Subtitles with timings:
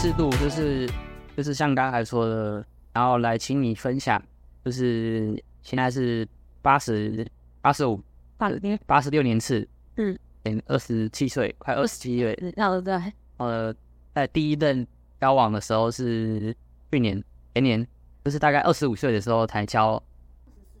[0.00, 0.88] 这次录就是
[1.36, 4.22] 就是像刚才说的，然后来请你分享，
[4.64, 6.26] 就是现在是
[6.62, 7.26] 八十
[7.60, 8.00] 八十五
[8.36, 10.16] 八六八十六年次，嗯，
[10.66, 12.96] 二十七岁，快二十七岁，然后对，
[13.38, 13.74] 呃，
[14.14, 14.86] 在第一任
[15.20, 16.56] 交往的时候是
[16.92, 17.20] 去年
[17.54, 17.84] 前年，
[18.24, 20.02] 就是大概二十五岁的时候才交，二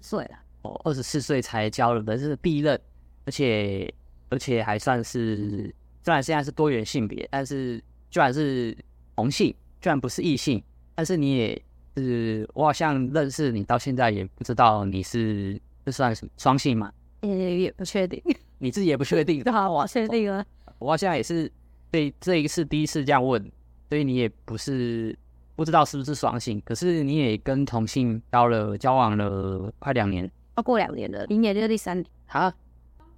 [0.00, 2.80] 四岁了，哦，二十四岁才交了的，这是第一任，
[3.24, 3.92] 而且
[4.30, 5.74] 而且还算是，
[6.04, 8.76] 虽然现在是多元性别，但是居然是
[9.18, 10.62] 同性，居然不是异性，
[10.94, 11.62] 但是你也
[11.96, 16.92] 是，我好像认识你到现在也不知道你是这算什么双性吗？
[17.22, 18.22] 也也不确定，
[18.58, 19.42] 你自己也不确定。
[19.42, 20.46] 对啊，我确定了。
[20.78, 21.50] 我现在也是
[21.90, 23.42] 对这一次第一次这样问，
[23.88, 25.18] 所以你也不是
[25.56, 32.54] 不知道是不是双性，可是你也跟同性交了交往了快两年，超过两年了，明年就是第三年啊，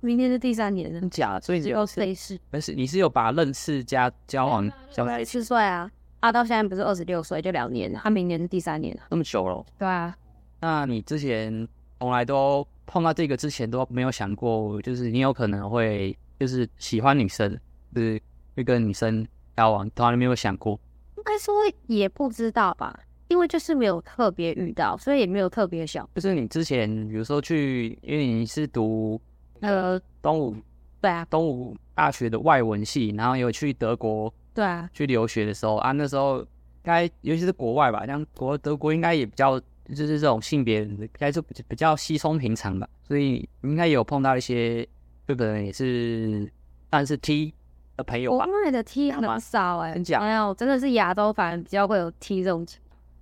[0.01, 1.39] 明年是第三年了，真假？
[1.41, 5.33] 所以只有类似，不是你是有把认识加交往交在一起？
[5.33, 9.65] 四岁啊，啊到现在不是二十六岁就两年了，他明年是第三年了，那么久了？
[9.79, 10.15] 对啊，
[10.61, 11.67] 那你之前
[11.99, 12.67] 从来都。
[12.93, 17.49] 碰到这个之前都没有想过，就是你有可能会就是喜欢女生，
[17.95, 18.21] 就是
[18.57, 19.25] 会跟女生
[19.57, 20.73] 交往，从来没有想过。
[21.17, 21.55] 应该说
[21.87, 26.11] 也不知道吧，因为就是没有特别遇到，所以也没有特别想。
[26.17, 29.21] 就是你之前比如说去，因为你是读
[29.61, 30.57] 那个东吴，
[31.01, 36.45] 对啊，东吴大学的外文系，然后有去德国，对啊，去留学的时候啊，那时候
[36.83, 39.61] 该尤其是国外吧，像国德国应该也比较。
[39.93, 44.87] 就是这种性别应该是比较稀松平常吧，所以应该有碰到一些，
[45.27, 46.49] 就可能也是
[46.89, 47.53] 但是 T
[47.97, 48.45] 的朋友吧。
[48.45, 50.21] 国外的 T 很少哎、欸？
[50.21, 52.65] 没有，真的是亚洲反而比较会有 T 这种。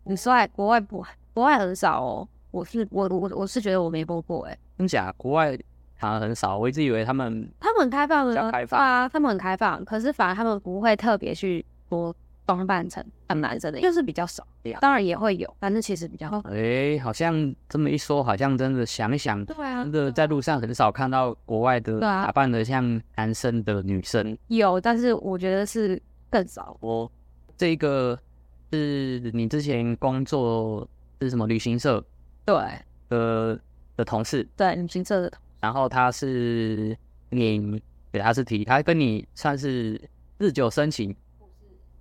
[0.04, 2.28] 你说哎，国外不，国外很少哦。
[2.50, 5.10] 我是我我我是觉得我没碰过哎、欸，真假？
[5.16, 5.58] 国外
[5.98, 12.14] 反而很少，我一直以为他们他们很开放的，开放啊，他们很开放，可是反而他们不会特别去说。
[12.48, 14.42] 装扮成很男生的，就是比较少。
[14.80, 16.38] 当然也会有，但是其实比较少。
[16.46, 24.34] 哎、欸，好像这么一说，好像真的想一想，对啊，真的在路上很少看到国外的打扮的像男生的女生。
[24.46, 26.74] 有，但是我觉得是更少。
[26.80, 27.12] 我
[27.54, 28.18] 这个
[28.72, 30.88] 是你之前工作
[31.20, 32.02] 是什么旅行社？
[32.46, 32.56] 对
[33.10, 33.58] 呃
[33.94, 35.47] 的同事，对旅行社的同事。
[35.60, 36.96] 然后他是
[37.30, 37.80] 你
[38.12, 40.00] 给他是提，他跟你算是
[40.38, 41.14] 日久生情。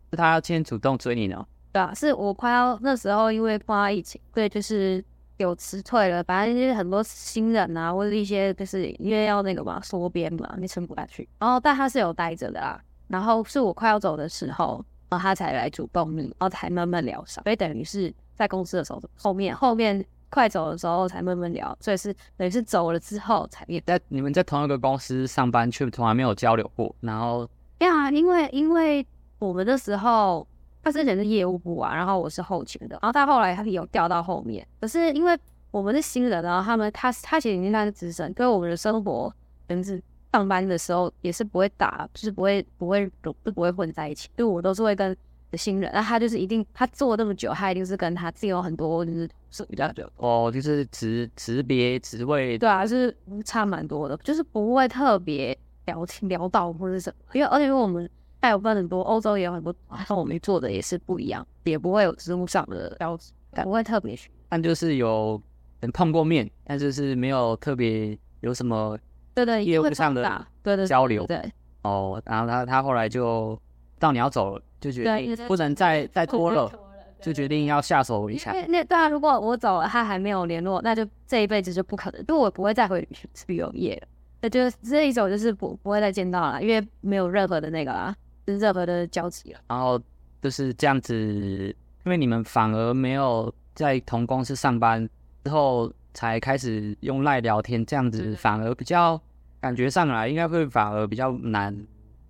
[0.10, 1.46] 是他先主动追你呢？
[1.74, 5.04] 对啊，是我快要那时候，因为碰到疫情，对，就是
[5.36, 6.24] 有辞退了。
[6.24, 11.28] 反正就是很多新人啊，或者一些就是因为要那个嘛，缩编嘛，你撑不下去。
[11.40, 12.82] 然后，但他是有待着的啦。
[13.10, 17.44] 然后是我快要走的时候，然后他才来主动你，然后才慢慢聊上。
[17.44, 21.78] 所以等于是在公司的时候，后面后面快走的时候才慢慢聊。
[21.80, 23.82] 所以是等于是走了之后才也。
[23.82, 26.96] 在你们在同一个公司上班，却从来没有交流过。
[27.02, 29.06] 然后，对啊，因为因为。
[29.40, 30.48] 我们那时候，
[30.82, 34.68] 他之前是业务部啊，然后我是后勤的，然后他后来他有调到后面。
[34.82, 35.38] 可是因为
[35.70, 39.32] 我们是新人，然后他们他他其实已经算是资深，所以我们的生活，
[39.70, 40.02] 甚至
[40.32, 44.28] 上班的时候也是不会打，就是不会不会不不会混在一起。
[44.36, 45.16] 就我都是会跟
[45.54, 53.16] 新人，那他就是一定他做那么久，他一定是跟他自己有很多就是是比较久哦，就是职职别职位对啊，就是
[53.46, 58.10] 差蛮多的，就是不会特别聊天聊到或者什么，因为而且因为我们。
[58.40, 59.76] 还有分很多，欧洲也有很多，
[60.08, 63.32] 跟我们做的也是不一样，也不会有职务上的标志，
[63.64, 64.16] 不会特别。
[64.48, 65.42] 但就是有
[65.80, 68.96] 能碰过面，但就是没有特别有什么
[69.34, 71.26] 对对业务上的对对交流。
[71.26, 73.60] 对哦，然后他他后来就
[73.98, 76.72] 到你要走了，就决定不能再再拖了，
[77.22, 78.52] 就决定要下手一下。
[78.68, 83.08] 那对啊，如果我走了，他还没有联络，那就这一辈子就不可能，就我不会再回
[83.48, 84.08] 旅游业了。
[84.42, 88.16] 那就这一种就是不不会再见到了，因为没有任何的那个啦。
[88.50, 90.02] 是任何的交集了，然后
[90.42, 91.14] 就是这样子，
[92.06, 95.06] 因为你们反而没有在同公司上班
[95.44, 99.22] 之后才开始用赖聊天，这样子反而比较
[99.60, 101.78] 感觉上来应该会反而比较难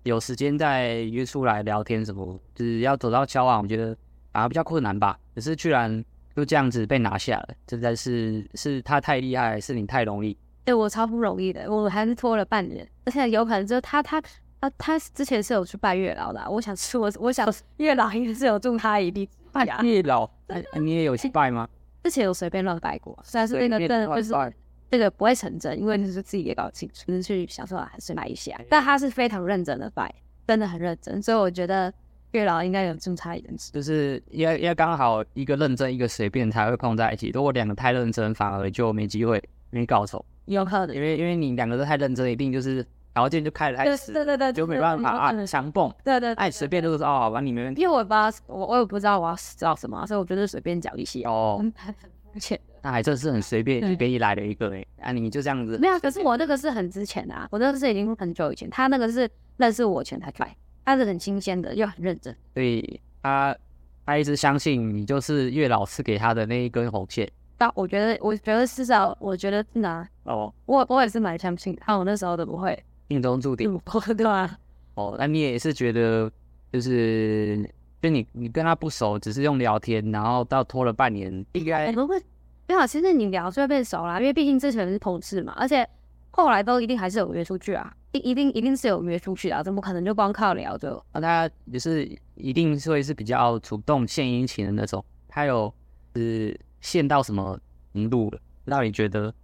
[0.08, 3.94] 有时间再约出来聊天什么，就是要走到交往，我觉得
[4.32, 5.18] 反而比较困难吧。
[5.34, 10.36] 可是居然就这样子被拿下了，真的是是他太厉害，还是你太容易？
[10.64, 14.22] 对，我超不容易的，我还是拖了半年，而且有可能就是他他。
[14.60, 17.46] 啊，他之前是有去拜月老的，啊，我想吃我我想
[17.76, 20.28] 月老应该是有助他一臂 拜月老，
[20.80, 21.68] 你也有去拜吗？
[22.02, 24.32] 之前有随便乱拜过，虽然是那个真的就是
[24.90, 28.58] 这个不会成真，因为就是自己也搞清楚，就是去想说还是买一下。
[28.68, 30.12] 但他是非常认真的拜，
[30.46, 31.92] 真的很认真，所以我觉得
[32.32, 33.54] 月老应该有正差一点。
[33.72, 37.30] 就是因为因为刚好一个认真，一个随便才会碰在一起。
[37.34, 40.24] 如果两个太认真，反而就没机会没搞头。
[40.46, 42.84] 有可能，因为因为你两个都太认真，一定就是。
[43.14, 51.60] 条件就开的太死，对对对，就没办法啊，强蹦，对对，哎，随便就是说哦，好吧，你们，因为我不知道，我我也不知道我要知道什么，所以我觉得随便讲一些哦，
[52.82, 63.56] 那还真是很随便随便一来的一个哎，啊，你就这样子，没有，可是我那个是很值钱的啊，我那个是已经很久以前，他那个是认识我前才来，他是很新鲜的，又很认真，所以他
[64.06, 67.28] 他一直相信你就是月老赐给他的那一根红线。
[67.60, 73.76] 但我觉得，我觉得至少，我觉得那哦，我我也是蛮相信的，看我那时候都不会命中注定，
[74.16, 74.56] 对吧？
[74.94, 76.30] 哦，那你也是觉得，
[76.72, 77.68] 就是
[78.00, 82.22] 就你你跟他不熟，只是用聊天，然后到拖了半年，应该不会
[82.66, 82.86] 没有。
[82.86, 85.88] 其实你聊就会变熟啦，因为毕竟之前是同事嘛，而且
[86.30, 91.02] 后来都一定还是有约出去啊，一一定一定是有约出去啊，怎么可能就光靠聊就？
[91.12, 95.72] 那他也是一定是会是比较主动献殷勤的那种，他有
[96.14, 96.58] 是。
[96.80, 97.58] 献到什么
[97.92, 98.38] 程度了？
[98.64, 99.34] 让你觉得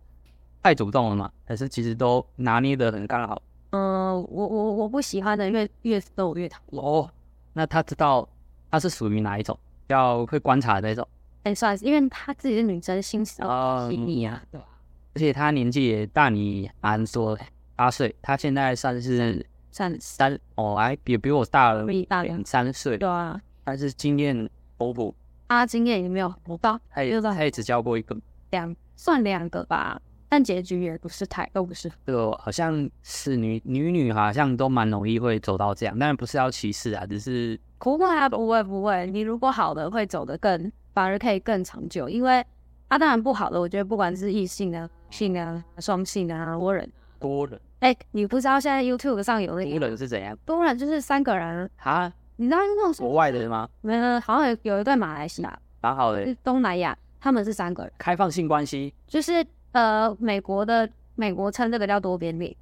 [0.62, 1.28] 太主动了嘛？
[1.44, 3.42] 还是其实都拿捏的很刚好？
[3.70, 6.80] 嗯，我我我不喜欢的越越逗越讨厌。
[6.80, 7.10] 哦，
[7.52, 8.28] 那他知道
[8.74, 9.56] 他是属于哪一种？
[9.86, 11.06] 要会观察的那种？
[11.44, 13.40] 哎、欸，算是，因为他自己是女生，心思
[13.88, 14.66] 细腻啊，对吧？
[15.14, 17.38] 而且他年纪也大你蛮多，
[17.76, 25.14] 八岁，他现在算是三三哦，哎，比比我大了大两三岁，对啊，但是经验丰富。
[25.46, 28.16] 他经验也没有不高，他也她也只教过一个，
[28.50, 30.02] 两算两个吧，
[30.34, 31.88] 但结局也不是太都不是。
[32.04, 42.08] 这个好像是女女女好像都蛮容易会走到这样，当然不是要歧视啊，只是不会啊，不会不会，你如果好的会走得更，反而可以更长久。
[42.08, 42.44] 因为
[42.88, 50.36] 啊，当然不好的，我觉得不管是异性啊、性啊、双性啊、多人多人，哎、欸，你不知道现在 YouTube 上有那多人是怎样？
[50.44, 52.12] 多人就是三个人啊。
[52.34, 53.68] 你知道那种国外的吗？
[53.82, 56.34] 没有，好像有有一对马来西亚，蛮好的。
[56.42, 62.54] 东南亚，他们是三个人，开放性关系，就是呃，美国的美国称这个叫多边恋，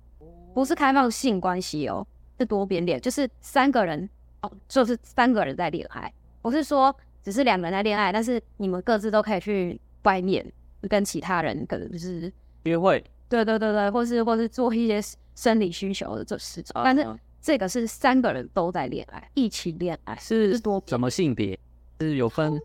[0.55, 2.06] 不是开放性关系哦，
[2.38, 4.09] 是多边恋，就是三个人
[4.41, 10.44] 哦，就是三个人在恋爱，不是说只是两个人在恋爱，但是你们各自都可以去外面
[10.88, 12.32] 跟其他人，可能就是
[12.64, 15.00] 约会，对对对对，或是或是做一些
[15.35, 17.06] 生理需求的这事情，但是。
[17.44, 21.58] 这个是三个人都在恋爱，一起恋爱是多什么性别？
[21.99, 22.56] 是有分？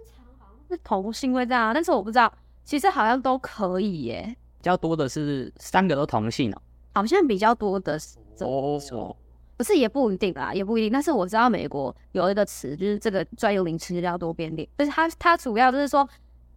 [0.70, 2.32] 是同性会这样，但是我不知道，
[2.68, 4.36] 其实好像都可以耶。
[4.58, 6.62] 比较多的是三个都同性哦，
[6.96, 9.16] 好像比较多的是哦，
[9.56, 10.92] 不是也不一定啦，也不一定。
[10.92, 16.06] 但是我知道美国有一个词，就是这个专有名词叫多边恋，就是它它主要就是说，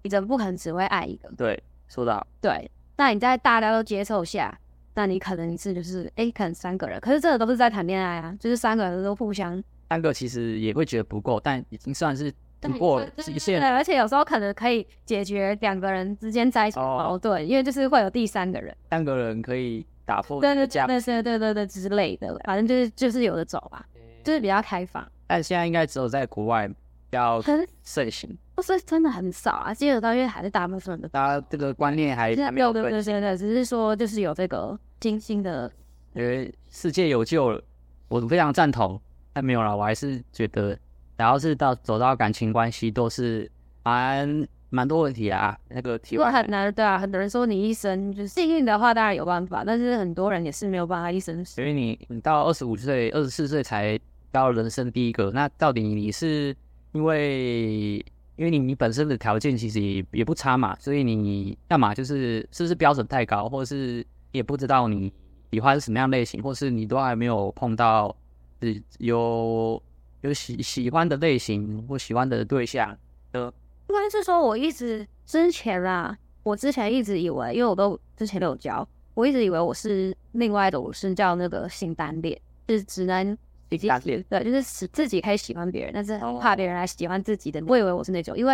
[0.02, 1.30] 你怎么不可能只会爱一个？
[1.38, 2.26] 对，说得好。
[2.40, 4.58] 对，那你在大家都接受下。
[4.94, 12.30] 那你可能是就是哎、欸，可能三个人，可是这个都是在谈恋爱啊，就是三个人都互相，三个其实也会觉得不够，但已经算是
[12.60, 13.60] 不过极限。
[13.60, 23.84] 对，而且有时候可能可以解决两个人之间在一起矛盾，因为就是会有第三个人，三个人可以打破对对对对对对对之类的，反正就是就是有的走吧，
[24.22, 25.06] 就是比较开放。
[25.26, 26.74] 但现在应该只有在国外比
[27.12, 27.40] 较
[27.82, 28.36] 盛行。
[28.54, 35.72] 不是真的很少啊，接触到因为还是大部分的，大家这个观念还是没有对对对对，只是说就是有这个精心的，
[36.12, 37.62] 因为世界有救了，
[38.08, 39.00] 我非常赞同。
[39.32, 40.76] 但没有了，我还是觉得，
[41.20, 43.50] 然后是到走到感情关系都是
[43.82, 45.56] 蛮蛮多问题啊。
[45.68, 51.44] 那个题外很难，对啊，很多人说你一生就是幸运的话，当然有办法，但是很多人也是没有办法一生。
[51.44, 53.98] 所以你你到二十五岁、二十四岁才
[54.32, 56.56] 到人生第一个，那到底你是
[56.92, 58.04] 因为？
[58.36, 65.12] 因为你你本身的条件其实也也不差嘛，所以你要么就是是不是标准太高，或者是也不知道你
[65.52, 68.16] 喜欢什么样类型，或是你都还没有碰到
[68.62, 69.82] 是有
[70.22, 72.96] 有喜喜欢的类型或喜欢的对象
[73.32, 73.52] 的。
[73.88, 83.36] 应该是说我一直之前啦，我之前一直以为，因为我都之前都有教，我一直以为我是另外的，我是叫那个性单恋，就是只能。
[83.70, 87.62] 对，就是使自己可以喜欢别人，但是怕别人来喜欢自己的。
[87.68, 88.52] 我以为我是那种，因为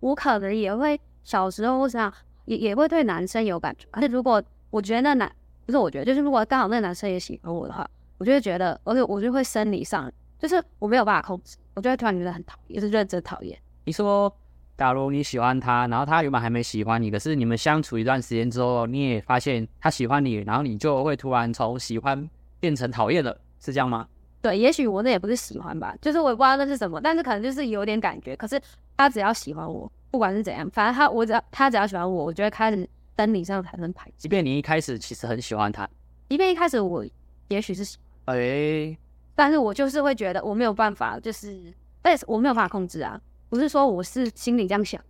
[0.00, 2.12] 我可能也会小时候，我想
[2.44, 3.86] 也也会对男生有感觉。
[3.92, 5.32] 但是如果我觉得那男
[5.64, 10.12] 不是，我觉得就是如果刚好那个男生也喜欢我的话，我就会觉得，而且我就会生理上，
[10.44, 13.58] 就是我没有办法控制，我就会突然觉得很讨厌，也是认真讨厌。
[13.86, 14.30] 你说，
[14.76, 22.28] 假如你喜欢他，然后他原本还没喜欢你，可是你们相处一段时间之后，你也发现他喜欢你，然后你就会突然从喜欢
[22.60, 24.06] 变成讨厌了，是这样吗？
[24.42, 28.36] 对，也许我那也不是喜欢吧，就是我也不知道那是什么，但是可能就是有点感觉。
[28.36, 28.60] 可是
[28.98, 32.86] 他只要喜欢我，不管是怎样，反正他我只要他只要喜欢我，我就会开始
[33.16, 34.14] 生理上产生排斥。
[34.18, 35.88] 即便你一开始其实很喜欢他，
[36.28, 37.02] 即便一开始我
[37.48, 37.96] 也许是喜
[38.26, 38.98] 欢，哎、欸，
[39.34, 43.20] 但是我就是会觉得我没有办法，就是但是我没有办法控制啊。
[43.48, 45.00] 不是说我是心里这样想，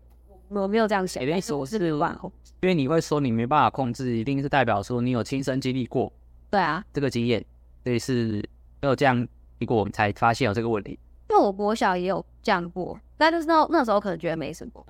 [0.49, 6.12] 我没有这样想，意思我是没有办法控制，因为你会说你没办法控制，一定是代表说你有亲身经历过。
[6.50, 7.45] 对啊，这个经验，
[7.85, 8.43] 所以是
[8.83, 9.26] 没有这样
[9.59, 10.99] 结果，我们才发现有这个问题。
[11.31, 14.87] 因为我国小也有这样过，但就是那那时候可能觉得没什么。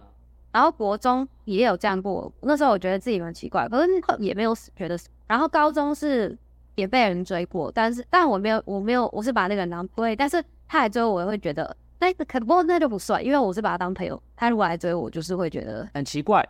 [0.51, 4.99] 然后国中也有这样过，那时候我觉得自己蛮奇怪，可是也没有觉得。
[5.27, 6.37] 然后高中是
[6.75, 14.21] 也被人追过，但是但我没有，我没有，我是把那个人当对，但是他来追我，我也会觉得那可不过那就不算，因为我是把他当朋友。
[14.37, 16.47] 他如果来追我，就是会觉得很奇怪。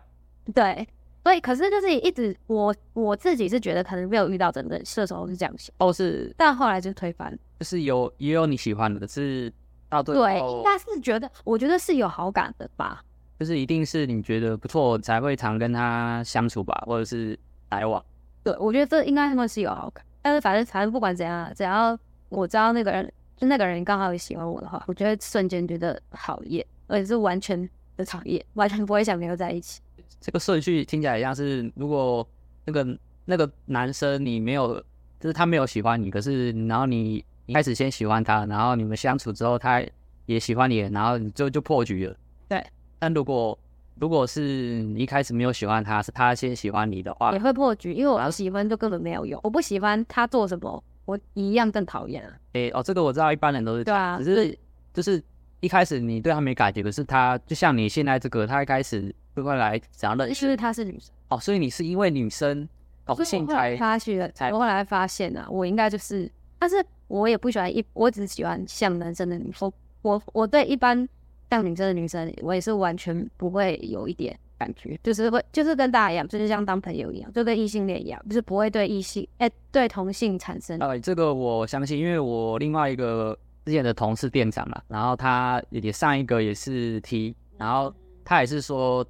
[0.55, 0.87] 对，
[1.23, 9.53] 所以可是就是一直我我自己是觉得可能没有遇到真正射手是这样想，哦是，但后来就推翻，就是有也有你喜欢的，是
[9.89, 13.03] 到最后对，应该是觉得我觉得是有好感的吧。
[13.39, 17.39] 就是一定是你觉得不错才会常跟他相处吧，或者是
[17.71, 18.03] 来往。
[18.45, 21.97] 对，我觉得这应该他们是有好感，但是反正反正不管怎样，只要
[22.31, 29.83] 我知道那个人就那个人刚好也喜欢我的话，我觉得瞬间觉得讨厌，而且是完全的讨厌，完全不会想跟他在一起。
[30.23, 32.27] 这个顺序听起来像是，如果
[32.65, 34.83] 那个那个男生你没有，
[35.21, 39.85] 就是他没有喜欢你，可是然后你一开始先喜欢他，然后你们相处之后他
[40.25, 42.17] 也喜欢你，然后你就就破局了。
[42.49, 42.65] 对。
[42.99, 43.59] 但如果
[43.97, 49.41] 如果是你一开始没有喜欢他，是他先喜欢你的话，也会破局，因为我喜欢就根本没有用。
[49.45, 52.33] 我不喜欢他做什么，我一样更讨厌啊。
[52.55, 54.59] 诶哦，这个我知道，一般人都是对啊，只是
[54.93, 55.23] 就是
[55.61, 62.69] 一开始你对他没感觉，可是他就像你现在这个，他一开始会过来想要认识，因为他是女生哦，所以你是因为女生
[63.05, 69.73] 高兴才发现，才后来发现啊，我应该就是，但是我也不喜欢一，我只喜欢像男生的女生，
[70.03, 71.09] 我我对一般。
[71.55, 80.79] 像女生的女生，我也是完全不会有一点感觉，就是会，就是跟大家一样，就是像当朋友一样，就跟异性恋一样，就是不会对异性，哎、欸，对同性产生。
[80.81, 87.95] 呃，这个我相信，因为我另外一个之前的同事店长嘛，然后他也上一个也是 T，然后
[88.25, 89.07] 他也是说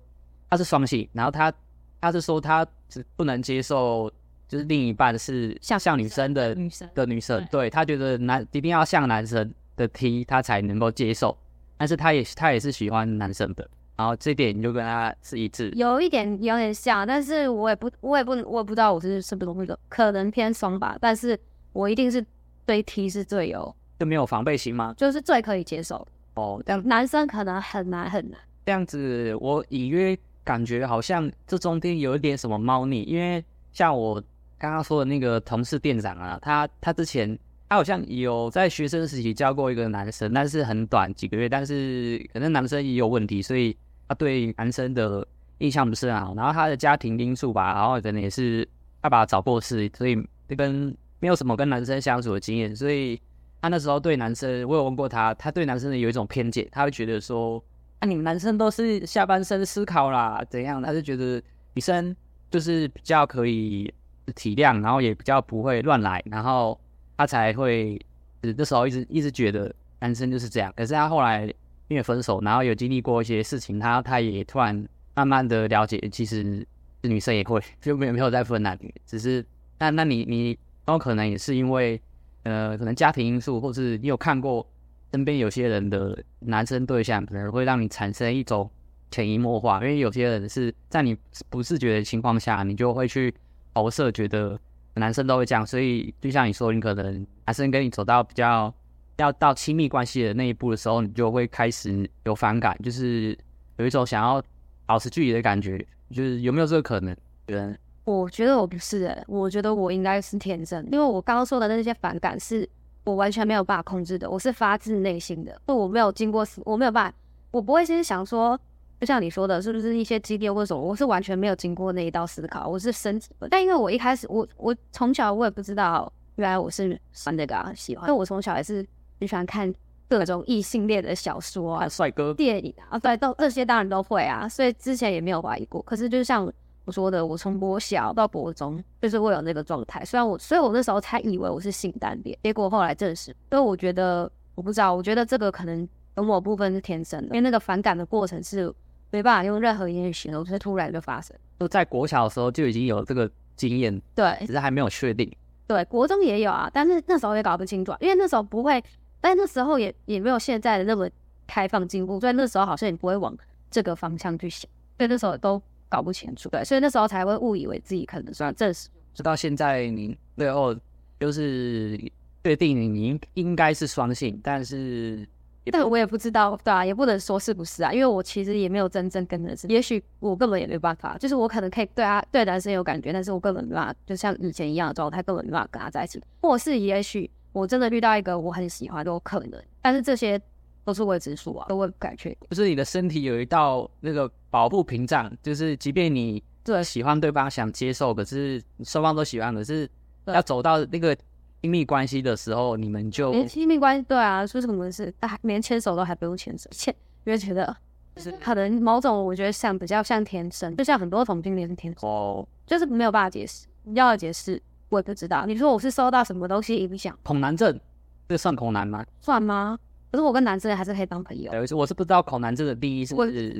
[0.50, 1.52] 他是双性，然后他
[2.00, 4.10] 他是说他只不能接受，
[4.46, 11.36] 就是另一半是像像女生的女生的女生，对，他觉得男一定要像男生的 T，他才能够接受。
[11.76, 21.38] 但是他也他也是喜欢男生的，然后这点你就跟他是一致，有一点有点像，但是我也不我也不我也不知道我是是不是那个可能偏双吧，但是
[21.72, 22.24] 我一定是
[22.64, 24.94] 对 T 是最有就没有防备心吗？
[24.96, 34.22] 就是最可以接受哦，这样男生可能很难很难这样子，我隐约感觉好像这中间有一点什么猫腻，因为像我
[34.58, 37.38] 刚刚说的那个同事店长啊，他他之前。
[37.74, 43.76] 他好像有在学生时期教过一个男生，但是很短几个月，但是可能男生也有问题，所以
[44.06, 45.26] 他对男生的
[45.58, 46.36] 印象不是很好。
[46.36, 48.64] 然后他的家庭因素吧，然后可能也是
[49.00, 50.16] 爸爸早过世，所以
[50.46, 53.20] 这跟没有什么跟男生相处的经验，所以
[53.60, 57.60] 他那时候对男生，我有问过他，他对男生有一种偏见，他会觉得说，
[57.98, 60.80] 啊，你们男生都是下半身思考啦，怎样？
[60.80, 62.14] 他就觉得女生
[62.52, 63.92] 就是比较可以
[64.36, 66.78] 体谅，然后也比较不会乱来，然后。
[67.16, 68.00] 他才会，
[68.40, 70.72] 那时候一直一直觉得男生就是这样。
[70.76, 71.44] 可是他后来
[71.88, 76.66] 因为分手，然后有经历过一些事情，他他也突然慢慢的了解，其实
[77.02, 79.44] 女生也会，就没有没有再分男女，只是
[79.78, 82.00] 那那你你有可能也是因为
[82.42, 84.66] 呃可能家庭因素，或是你有看过
[85.12, 88.68] 身边有些人的男生对象，可能会让你产生一种
[89.10, 91.16] 潜移默化，因为有些人是在你
[91.48, 93.32] 不自觉的情况下，你就会去
[93.72, 94.58] 投射觉得。
[94.94, 98.72] 男生都会这样，所以就像你说，你可能男生跟你走到比较
[99.16, 103.36] 要到亲密关系的那一步的时候，你就会开始有反感，就是
[103.76, 104.42] 有一种想要
[104.86, 105.78] 保持距离的感觉，
[106.10, 107.16] 就是有没有这个可能？
[107.44, 112.68] 对，我觉得我不是，我觉得我应该是天生，因为我刚刚说的那些反感是
[113.04, 117.16] 我完全没有办法控制的，我是发自内心的，就我没有经过，我没有办法，
[117.50, 118.58] 我不会先想说。
[119.04, 120.80] 就像你说的，是不是一些激烈或者什么？
[120.80, 123.28] 我是完全没有经过那一道思考，我是升级。
[123.50, 128.08] 但因为我一开始，我我从小我也不知道，原来我是喜欢这个啊，喜欢。
[128.08, 128.76] 因为我从小也是
[129.20, 129.70] 很喜欢看
[130.08, 134.48] 各种异性恋的小说啊、帅哥电影啊，对，都这些当然都会啊。
[134.48, 135.82] 所以之前也没有怀疑过。
[135.82, 136.50] 可是就像
[136.86, 140.02] 我说的，我从国小到国中就是会有那个状态。
[140.02, 143.36] 虽然我，所以我那时候才以为我是性单恋，结果后来证实。
[143.50, 148.74] 所以我觉得，我不知道，我觉得这个可能有某部分是天生的，因为那个反感的过程是。
[149.10, 151.36] 没办法用任何言语形容，就是突然就发生。
[151.60, 155.30] 就在国小的时候就已经有这个经验，对，只是还没有确定。
[155.66, 158.82] 对，国中也有啊，但是那时候也搞不清楚，因为那时候不会，
[159.20, 161.08] 但那时候也也没有现在的那么
[161.46, 163.34] 开放进步，所以那时候好像也不会往
[163.70, 164.68] 这个方向去想，
[164.98, 166.48] 所以那时候都搞不清楚。
[166.50, 168.88] 对，所以那时候才会误以为自己可能算正式。
[169.14, 170.76] 直到现在，你最后
[171.20, 171.98] 就是
[172.42, 175.26] 确定你应应该是双性，但是
[175.72, 190.40] 但我也不知道，对啊，也不能说是不是啊，因为我其实也没有真正跟男生，也许我根本也没办法，就是我可能可以对他对男生有感觉，但是我根本没办法，就像以前一样的状态，根本没办法跟他在一起，或是也许我真的遇到一个我很喜欢，都有可能，但是这些
[190.84, 192.38] 都是未知数啊，都会不敢确定。
[192.50, 199.88] 就是你的身体有一道那个保护屏障，就是即便你对喜欢对方想接受，可是双方都喜欢，可是
[200.26, 201.16] 要走到那个。
[201.64, 206.94] 亲密关系的时候，你们就连亲密关系对啊，说什么是啊，连牵手都还不用牵手，牵
[207.24, 207.74] 因为觉得
[208.14, 215.46] 就是可能某种我觉得像比较像天生，就像很多同性恋是天生哦，就是没有办法解释，要解释我也不知道。
[215.46, 217.18] 你说我是受到什么东西影响？
[217.22, 217.80] 恐男症，
[218.28, 219.02] 这算恐男吗？
[219.22, 219.78] 算吗？
[220.12, 221.50] 可是我跟男生还是可以当朋友。
[221.50, 223.56] 对，我是不知道恐男症的定义是不是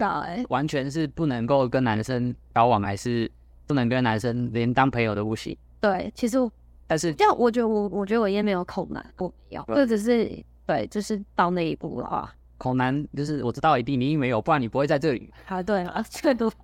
[0.50, 3.32] 完全是不能够跟男生交往，还是
[3.66, 5.56] 不能跟男生连当朋友都不行？
[5.80, 6.36] 对，其实。
[6.94, 10.30] 但是，这样我觉得我我觉得我也没有恐男，我没有，就只是
[10.64, 15.60] 对，就是到那一步的话，恐男就是我知道一定你没有，不然你不会在这里啊。
[15.60, 16.56] 对啊，这个都不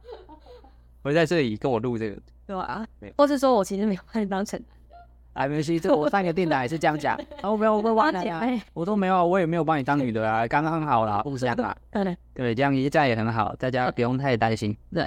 [1.03, 8.41] 会在这里跟我录这个， 对啊，或是说我其实没有把你当成男，哎，没关系，这我上一个电台也是这样讲， 然后没有我会挖你啊，
[8.73, 14.77] 我都没有，我也没有把你当女的啊，刚刚好啦，不是这样啊，对对，这样一这样也很好，大家不用太担心。
[14.95, 15.05] 对，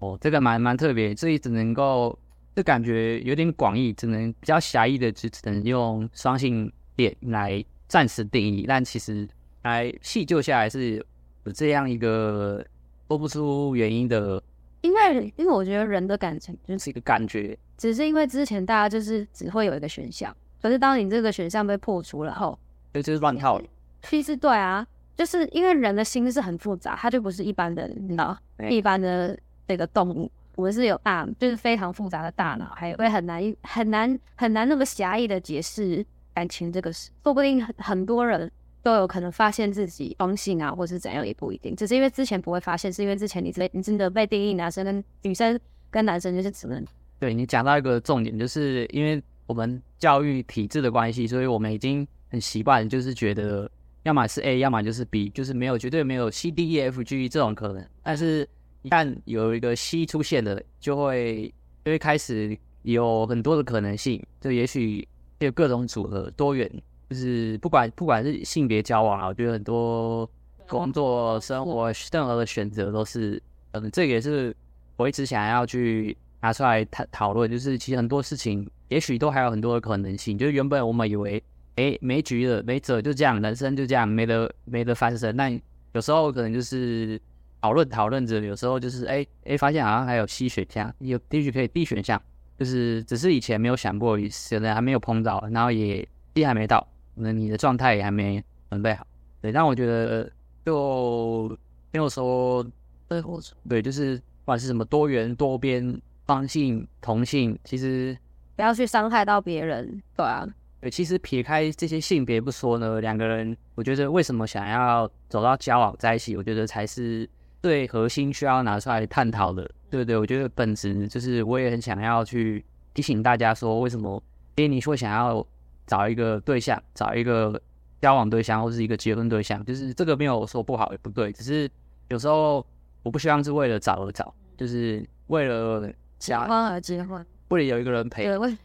[0.00, 2.18] 哦，这个蛮蛮特别，所以只能够。
[2.56, 8.64] 这感觉有点广义，只能比较狭义的，只只能用双性恋来暂时定义。
[8.66, 9.28] 但其实
[9.64, 11.04] 来细究下来，是
[11.44, 12.64] 有这样一个
[13.08, 14.42] 说不出原因的。
[14.80, 22.58] 因为，因为我觉得人的感情就是一个感觉，只是因为之前大家就是只会有一个选项，可是当你这个选项被破除了后，
[22.94, 23.66] 就就是乱套了。
[24.04, 28.34] 其实对啊，就是因为人的心是很复杂，它就不是一般的，你知道，
[28.70, 30.30] 一般的那个动物。
[30.56, 37.10] 我们是有大，就是非常复杂的大脑，还会很难、很难、很难那么狭义的解释感情这个事。
[37.22, 38.50] 说不定很很多人
[38.82, 41.76] 都有可能发现自己双性啊，或是怎样也不一定。
[41.76, 46.82] 只是因为之前不会发现，是因为之前你被你真的被定义男生跟女生跟男生就是只能。
[47.18, 53.70] 对，你讲到一个重点，就是因为我们教育体制的关系，所以我们已经很习惯，就是觉得
[54.04, 58.48] 要么是 A，要么就是 B，就是没有绝对没有 C D E F G 这种可能，但是。
[58.86, 61.52] 一旦有一个 C 出现了，就会
[61.84, 65.04] 就会开始有很多的可能性，就也许
[65.40, 66.70] 有各种组合多元，
[67.10, 70.30] 就是不管不管是性别交往啊，我觉得很多
[70.68, 74.54] 工作生活任何的选择都是，嗯，这也是
[74.96, 81.42] 我一直想要去拿出来讨讨论，就是其实很多事情也许都还有很多的可能性，就是原本我们以为，
[81.74, 85.60] 哎，没局了，没辙，就这样，人生就这样，没得没得翻身，但
[85.92, 87.20] 有时候可能就是。
[87.66, 92.20] 讨论讨论着，有时候就是哎哎，发现好像还有 C 选项，有 D 可以 D 选项，
[92.56, 99.04] 就是只是以前没有想过，现在还没有碰到，然后也 D 还没到，那你的状态也还没准备好。
[99.40, 100.30] 对，但我觉得
[100.64, 101.48] 就
[101.90, 102.64] 没有说
[103.08, 103.20] 对，
[103.68, 108.16] 对，就是不管是什么多元、多边、双性、同性，其实
[108.54, 110.00] 不要去伤害到别人。
[110.16, 110.46] 对啊，
[110.80, 117.28] 对，其实撇开这些性别不说呢，两个人，我觉得为什么想要走到交往在一起，我觉得才是。
[117.66, 120.16] 最核心需要拿出来探讨的，对不对？
[120.16, 124.22] 我觉得本质就是，我也很想要去提醒大家说，为什么？
[124.54, 125.44] 因为你会想要
[125.84, 127.60] 找一个对象，找一个
[128.00, 131.68] 交往对象，或是一个结婚对象，就是这个没有说不好也不对，只是
[132.06, 132.64] 有时候
[133.02, 138.56] 我不希望是为了找而找，就是为了结婚而结婚，为了有一个人陪，对，为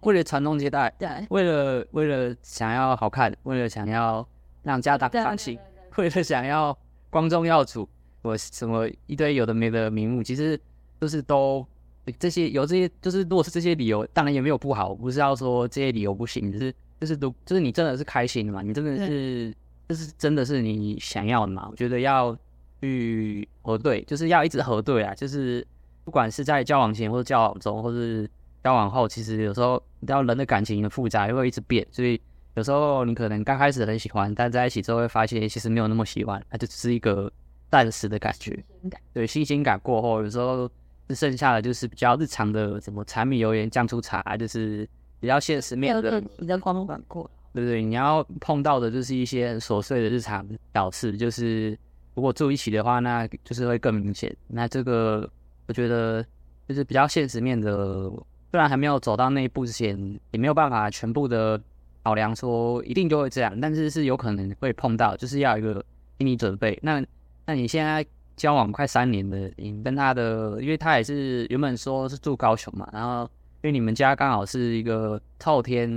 [0.00, 4.26] 为了传宗接代，对，为了为了想要好看，为了想要
[4.62, 5.58] 让家长放心，
[5.96, 6.74] 为了想要
[7.10, 7.86] 光宗耀祖。
[8.26, 10.58] 我什么一堆有的没的名目，其实
[11.00, 11.64] 就是都
[12.18, 19.54] 这些有这些，就是如果是这些理由，当然也没有不好，不是要说这些理由不行，只是就是都就是你真的是开心的嘛，你真的是
[19.88, 21.68] 就是真的是你想要的嘛？
[21.70, 22.36] 我觉得要
[22.80, 25.66] 去核对，就是要一直核对啊，就是
[26.04, 28.28] 不管是在交往前或者交往中，或是
[28.62, 32.20] 交往后，其实有时候你知道人的感情的复杂，又会一直变，所以
[32.54, 37.32] 有时候你可能刚开始很喜欢，但在一起之后会发现其实没有那么喜欢，它就只是一个。
[37.76, 38.58] 暂时的感觉，
[39.12, 40.66] 对，新鲜感过后，有时候
[41.10, 44.88] 是剩下的就是比较日常的，什么柴米油盐酱醋茶，就是
[45.20, 46.18] 比较现实面的。
[46.38, 47.82] 你的光环过，对不对？
[47.82, 51.78] 你要碰到的就是一些很琐碎的日常小事，就是
[52.14, 54.34] 如果住一起的话，那就是会更明显。
[54.46, 55.30] 那这个
[55.66, 56.24] 我觉得
[56.66, 58.10] 就是比较现实面的，
[58.50, 61.60] 虽然还没有走到那一步之前，也没有办法全部的
[62.04, 65.84] 考量说一定就会这样，但是是有可能会碰到，就是要一个
[66.16, 66.78] 心理准备。
[66.82, 67.04] 那
[67.46, 68.04] 那你现在
[68.36, 73.22] 交往快三年了，你跟他的，因为他也是原本说是住高雄嘛，然后
[73.62, 75.88] 因为你们家刚好是一个透天，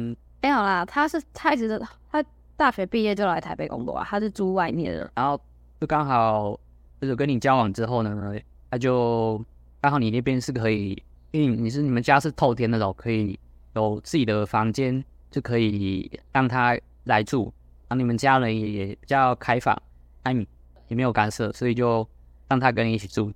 [0.42, 1.82] 没有啦，他是他一直，
[2.12, 2.24] 他
[2.56, 5.42] 大学毕业就来台北工作啊，他是住外面的，然后
[5.82, 6.58] 就刚好
[7.02, 8.34] 就是跟你交往之后呢，
[8.70, 9.44] 他就
[9.82, 13.38] 刚好你那边是可以，因为你是你们家是透天那种，可以
[13.74, 17.52] 有自己的房间，就可以让他来住，
[17.88, 19.76] 然后你们家人也比较开放，
[20.24, 20.48] 安你
[20.90, 22.08] 也没有干涉，所以就
[22.50, 23.32] 让他跟你一起住。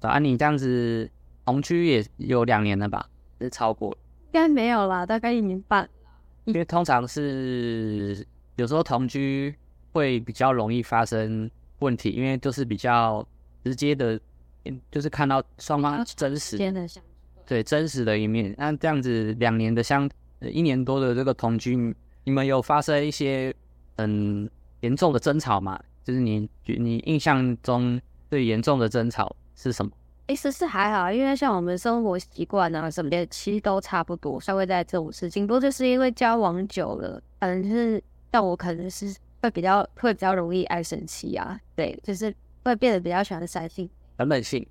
[0.00, 1.10] 啊，你这样子
[1.44, 3.08] 同居也有两年了吧？
[3.40, 3.90] 是超过？
[4.26, 5.88] 应该没有啦，大概一年半。
[6.44, 9.54] 因为通常是有时候同居
[9.92, 13.26] 会比较容易发生问题，因为就是比较
[13.64, 14.18] 直接的，
[14.90, 16.56] 就是看到双方真实
[17.44, 18.54] 对真实的一面。
[18.56, 20.08] 那这样子两年的相
[20.40, 21.76] 一年多的这个同居，
[22.24, 23.54] 你们有发生一些
[23.96, 24.48] 很
[24.80, 25.78] 严重的争吵吗？
[26.08, 29.92] 就是你你印象中最严重的争吵是什么？
[30.28, 34.40] 其实是还好，因为像我们生活习惯啊什么的，其实都差不多。
[34.40, 44.66] 稍微在这种事情，不过就是因为交往久了，可能就是像我可能是会比较会比较容易爱生气啊，对，就是会变得比较喜欢塞性，很冷性。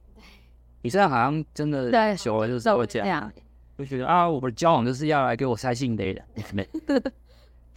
[0.82, 3.32] 你现在好像真的对久了就是会这样，
[3.78, 6.20] 就觉得啊，我们交往就是要来给我塞性的人，
[6.52, 6.68] 没。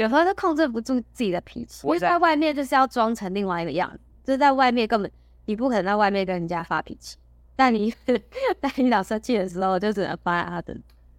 [0.03, 5.11] 有时候就控制不住自己的脾气，因为在外面就是要装成另外一个样子，就是在外面根本
[5.45, 7.17] 你不可能在外面跟人家发脾气。
[7.55, 7.93] 但你
[8.59, 10.75] 但你老生气的时候，就只能发他的。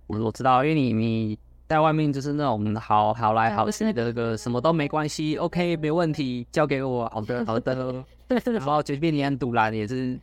[0.07, 8.03] 我我知道，因为你你在外面就是那种好好来好去的，那个什么都没关系，OK，没问题，交给我，好的 好的。
[8.27, 10.17] 然后即便你很赌烂，也是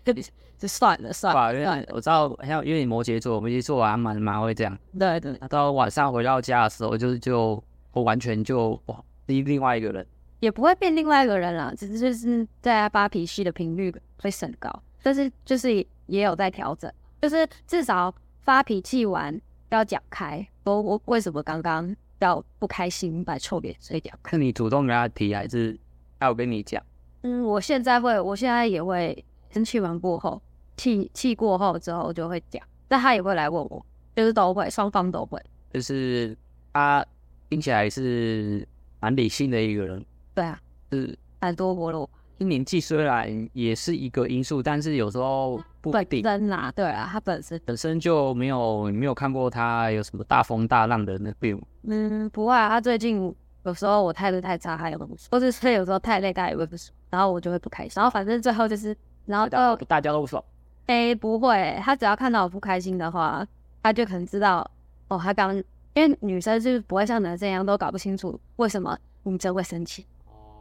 [0.59, 1.55] 就算了算了。
[1.55, 4.77] 因为，我知道，像因为你摩羯座，摩羯座还蛮蛮会这样。
[4.99, 5.33] 对对。
[5.49, 10.07] 到晚上回到家的时候，就是就我完全就哇，另另外一个人。
[10.41, 15.87] 也不会变另外一个人啦，只是就是在发脾气的频率会升高，但是就是。
[16.09, 24.31] 也有在调整，就是至少发脾气完要讲开，说我为什么刚刚要不开心，把臭脸，所以讲开。
[24.31, 25.79] 是你主动跟他提，还是
[26.19, 26.83] 他有跟你讲？
[27.25, 30.41] 嗯，我现在会，我现在也会生气完过后，
[30.79, 33.85] 气气过后之后就会讲，但他也会来问我，
[34.17, 35.39] 就是都会，双方都会。
[35.71, 36.35] 就是
[36.73, 37.05] 他
[37.51, 38.67] 听起来是
[39.01, 40.05] 蛮理性的一个人。
[40.35, 40.61] 对啊，
[40.93, 42.09] 是蛮多活路。
[42.39, 46.23] 年纪虽然也是一个因素，但是有时候不一定。
[46.23, 51.61] 本身啦，对啊，他本身本身就没有没有看过他有什么大风大浪的那边。
[51.83, 53.35] 嗯，不会啊，他最近
[53.65, 56.95] 有时候我态度太差，他也会不爽；或者是有时候太累，他也会不爽。
[57.11, 57.95] 然后我就会不开心。
[57.97, 60.43] 然后反正最后就是，然后大大家都不爽。
[60.87, 63.45] 哎、欸，不会，他只要看到我不开心的话，
[63.83, 64.71] 他就可能知道
[65.09, 65.61] 哦，他刚
[65.99, 70.07] 因为女生是不会像男生一样都搞不清楚为什么女生会生气。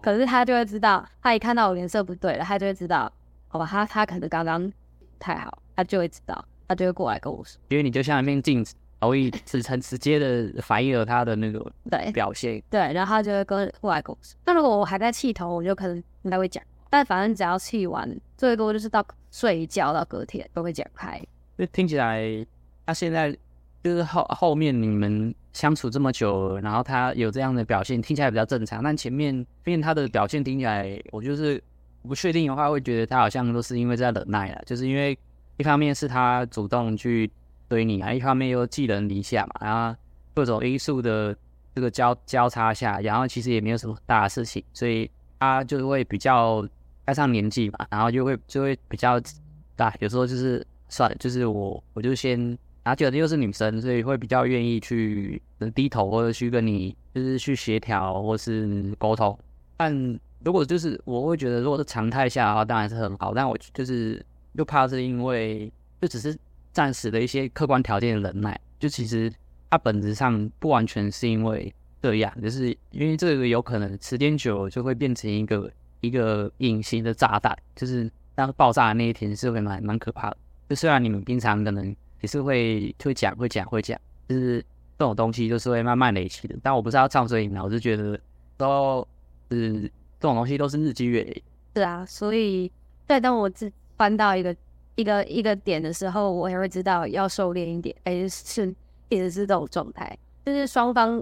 [0.01, 3.11] 可是他就会知道，他一看到我脸色不对了，他就会知道，
[3.47, 4.71] 好吧，他他可能刚刚
[5.19, 7.59] 太好，他就会知道，他就会过来跟我说。
[7.69, 12.79] 因为你就像一面镜子，容易是很直接的反映了他的那个对表现对。
[12.81, 14.35] 对，然后他就会跟过来跟我说。
[14.45, 16.63] 那如果我还在气头，我就可能不太会讲。
[16.89, 21.21] 但反正只要气完，最多就是到睡一觉到隔天都会讲开。
[21.57, 22.23] 那听起来
[22.85, 23.35] 他现在
[23.83, 25.33] 就是后后面你们。
[25.53, 28.83] 相处这么久，然后他有这样的表现，听起来比较正常。
[28.83, 29.33] 但前面，
[29.65, 31.59] 因为他的表现听起来，我就是
[32.03, 34.61] 不确定的话，会觉得他好像都是因为在忍耐了。
[34.67, 35.17] 就是因为
[35.57, 37.27] 一方面是他主动去
[37.71, 39.97] 追你啊，一方面又寄人篱下嘛，然后
[40.35, 41.35] 各种因素的
[41.73, 45.09] 这个交交叉下，然后其实也没有什么大的事情，所以
[45.39, 46.63] 他就会比较
[47.07, 49.19] 加上年纪嘛，然后就会就会比较
[49.75, 49.91] 大。
[50.01, 52.55] 有时候就是算了，就是我我就先。
[52.87, 55.41] 他觉得又是女生，所以会比较愿意去
[55.75, 59.37] 低头，或者去跟你就是去协调，或是沟通。
[59.75, 63.33] 但如果就是我会觉得，如果是常态下的话，当然是很好。
[63.33, 65.69] 但我就是又怕是因为
[66.01, 66.33] 就只是
[66.71, 69.29] 暂时的一些客观条件的忍耐，就其实
[69.69, 75.69] 它本质上不完全是因为这样，就是因为这个有可能时间久了就会变成一个
[75.99, 80.37] 一个隐形的炸弹，就是当爆炸的那一天是会蛮蛮可怕的。
[80.69, 81.93] 就虽然你们平常可能。
[82.21, 84.59] 也是会会讲会讲会讲，就是
[84.97, 86.55] 这种东西就是会慢慢累积的。
[86.63, 88.19] 但我不是要唱衰你，我是觉得
[88.57, 89.07] 都
[89.51, 91.43] 是这种东西都是日积月累。
[91.75, 92.71] 是啊，所以
[93.05, 94.55] 对，当我自翻到一个
[94.95, 97.95] 一个一个点的时候，我也会知道要收敛一点。
[98.05, 98.73] 哎，是
[99.09, 101.19] 一直是这种状态，就是双方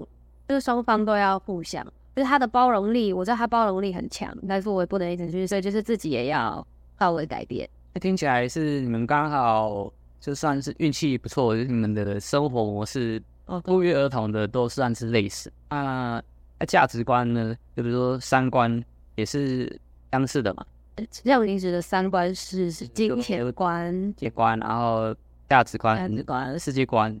[0.48, 6.66] 就是双方都要互相，就是他的包容力，我知道他包容力很强，但是我也不能一直去，所以就是自己也要
[6.98, 7.68] 稍微改变。
[7.92, 9.92] 那听起来是你们刚好。
[10.26, 13.22] 就算是运气不错，就是你们的生活模式
[13.62, 15.52] 不约而同的都算是类似。
[15.70, 16.20] 那
[16.66, 17.56] 价值观呢？
[17.76, 18.84] 就比如说三观
[19.14, 20.66] 也是相似的嘛？
[21.12, 25.14] 像我平时的三观是金钱观、金钱观，然后
[25.48, 27.20] 价值观、价值观、世界观，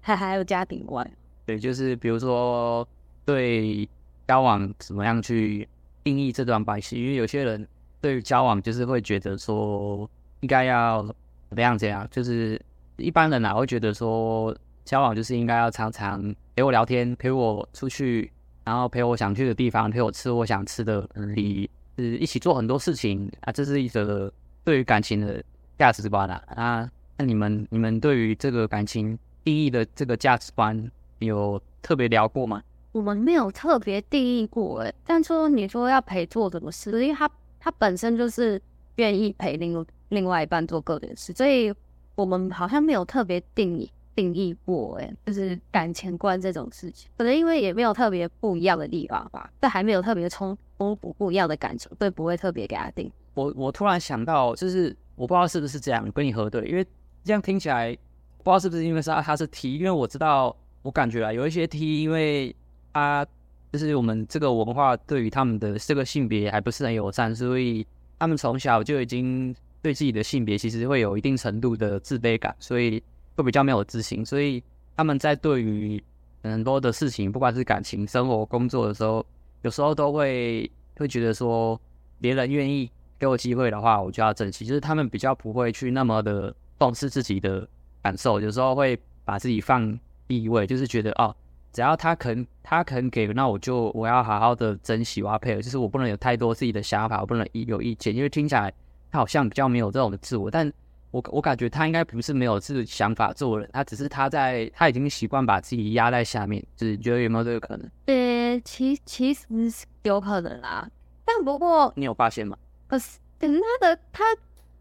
[0.00, 1.04] 还还有家庭观。
[1.46, 2.86] 对，就是比如说
[3.24, 3.88] 对
[4.28, 5.68] 交往怎么样去
[6.04, 7.02] 定义这段关系？
[7.02, 7.66] 因为有些人
[8.00, 10.08] 对于交往就是会觉得说
[10.42, 11.12] 应该要
[11.48, 12.60] 怎么样怎样，就是
[12.96, 18.30] 一般人哪会觉得说交往就是应该要常常陪我聊天，陪我出去，
[18.64, 24.32] 然后陪我想去的地方，陪我吃我想吃的，你是一起做很多事情啊，这是一个
[24.64, 25.42] 对于感情的
[25.78, 26.42] 价值观啊。
[26.54, 32.62] 啊，那你们你们对于这个感情定义的这个价值观有特别聊过吗？
[32.92, 37.30] 我们没有特别定义过诶，但说你说要陪做什么事，因为他
[37.60, 38.60] 他本身就是
[38.96, 39.74] 愿意陪另
[40.08, 41.72] 另外一半做各种事，所以
[42.14, 53.10] 我们好像没有特别定义定义过诶，就是感情观这种事情，可能因为也没有特别不一样的地方吧，但还没有特别冲突不一样的感情，所以不会特别给他定。
[53.34, 56.86] 我我突然想到，就是我不知道是不是这样，跟你核对，因为
[57.24, 57.96] 这样听起来
[58.42, 62.54] 不知道是不是因为是他是 T，因为我知道我感觉啊，有一些 T 因为。
[62.98, 63.26] 他
[63.70, 67.86] 就是我们这个文化对于他们的这个性别还不是很友善，所以
[68.18, 73.02] 他们从小就已经对自己的性别其实会有一定程度的自卑感，所以
[73.36, 74.24] 会比较没有自信。
[74.24, 74.62] 所以
[74.96, 76.02] 他们在对于
[76.42, 79.24] 很多的事情，不管是感情、生活、工作的时候，
[79.62, 81.80] 有时候都会会觉得说，
[82.20, 84.64] 别人愿意给我机会的话，我就要珍惜。
[84.64, 87.68] 就是他们比较不会去那么的重视自己的
[88.02, 91.34] 感受，有时候会把自己放第一位，就是觉得哦。
[91.72, 98.72] 只要他肯，他肯给，那我就我要好好的珍惜，我要配合，就是我不能有太多自己的想法，我不能有意见，因为听起来
[99.16, 100.70] 他好像比较没有这种的自我，但
[101.10, 107.90] 我我感觉他应该不是没有自己想法做人，他只是他在他已经习惯把自己压在下面，就是觉得有没有这个可能？
[108.04, 110.86] 呃，其其实是有可能啦，
[111.24, 112.58] 但不过你有发现吗？
[112.86, 113.50] 可是等
[113.80, 114.22] 他的他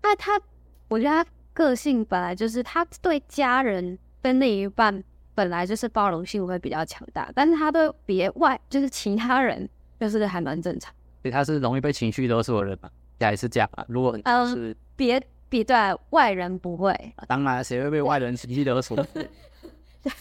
[0.01, 0.41] 他他，
[0.89, 5.01] 我觉得他个性本来就是他对家人跟另一半。
[5.33, 9.69] 本来就是包容性会比较强大，但是他对别外就是其他人
[9.99, 10.93] 就是还蛮正常。
[11.21, 12.89] 所以他是容易被情绪勒索的人嘛？
[13.19, 13.85] 也是这样啊。
[13.87, 15.75] 如果是嗯，别别对
[16.09, 16.93] 外人不会，
[17.27, 18.97] 当然谁会被外人情绪勒索？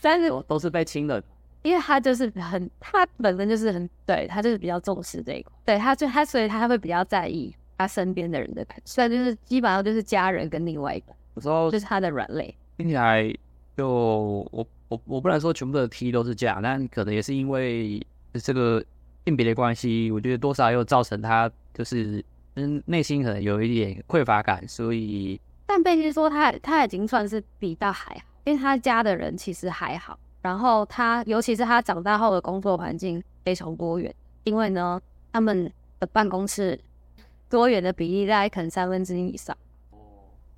[0.00, 1.22] 但是都是被亲人，
[1.62, 12.54] 因为他就是很，他本身就是很，对他就是比较重视这一块，对他就他所以他会比较在意他身边的人的感受，所以就是基本上就是家人跟另外一个，有时候就是他的软肋。
[12.78, 13.32] 听起来
[13.76, 14.66] 就我。
[14.88, 18.84] 我我不能说全部的 T 都是这样，但可能也是因为这个
[19.24, 22.22] 性别的关系，我觉得多少又造成他就是
[22.56, 25.40] 嗯内心可能有一点匮乏感，所以。
[25.66, 34.14] 但贝西说他他已经算是比较还好，因为他家的人其实还好，然后他尤其是他长大后的工作环境非常多元，
[34.44, 35.00] 因为呢
[35.32, 36.78] 他们的办公室
[37.48, 39.56] 多元的比例大概可能三分之一以上，
[39.90, 39.98] 哦，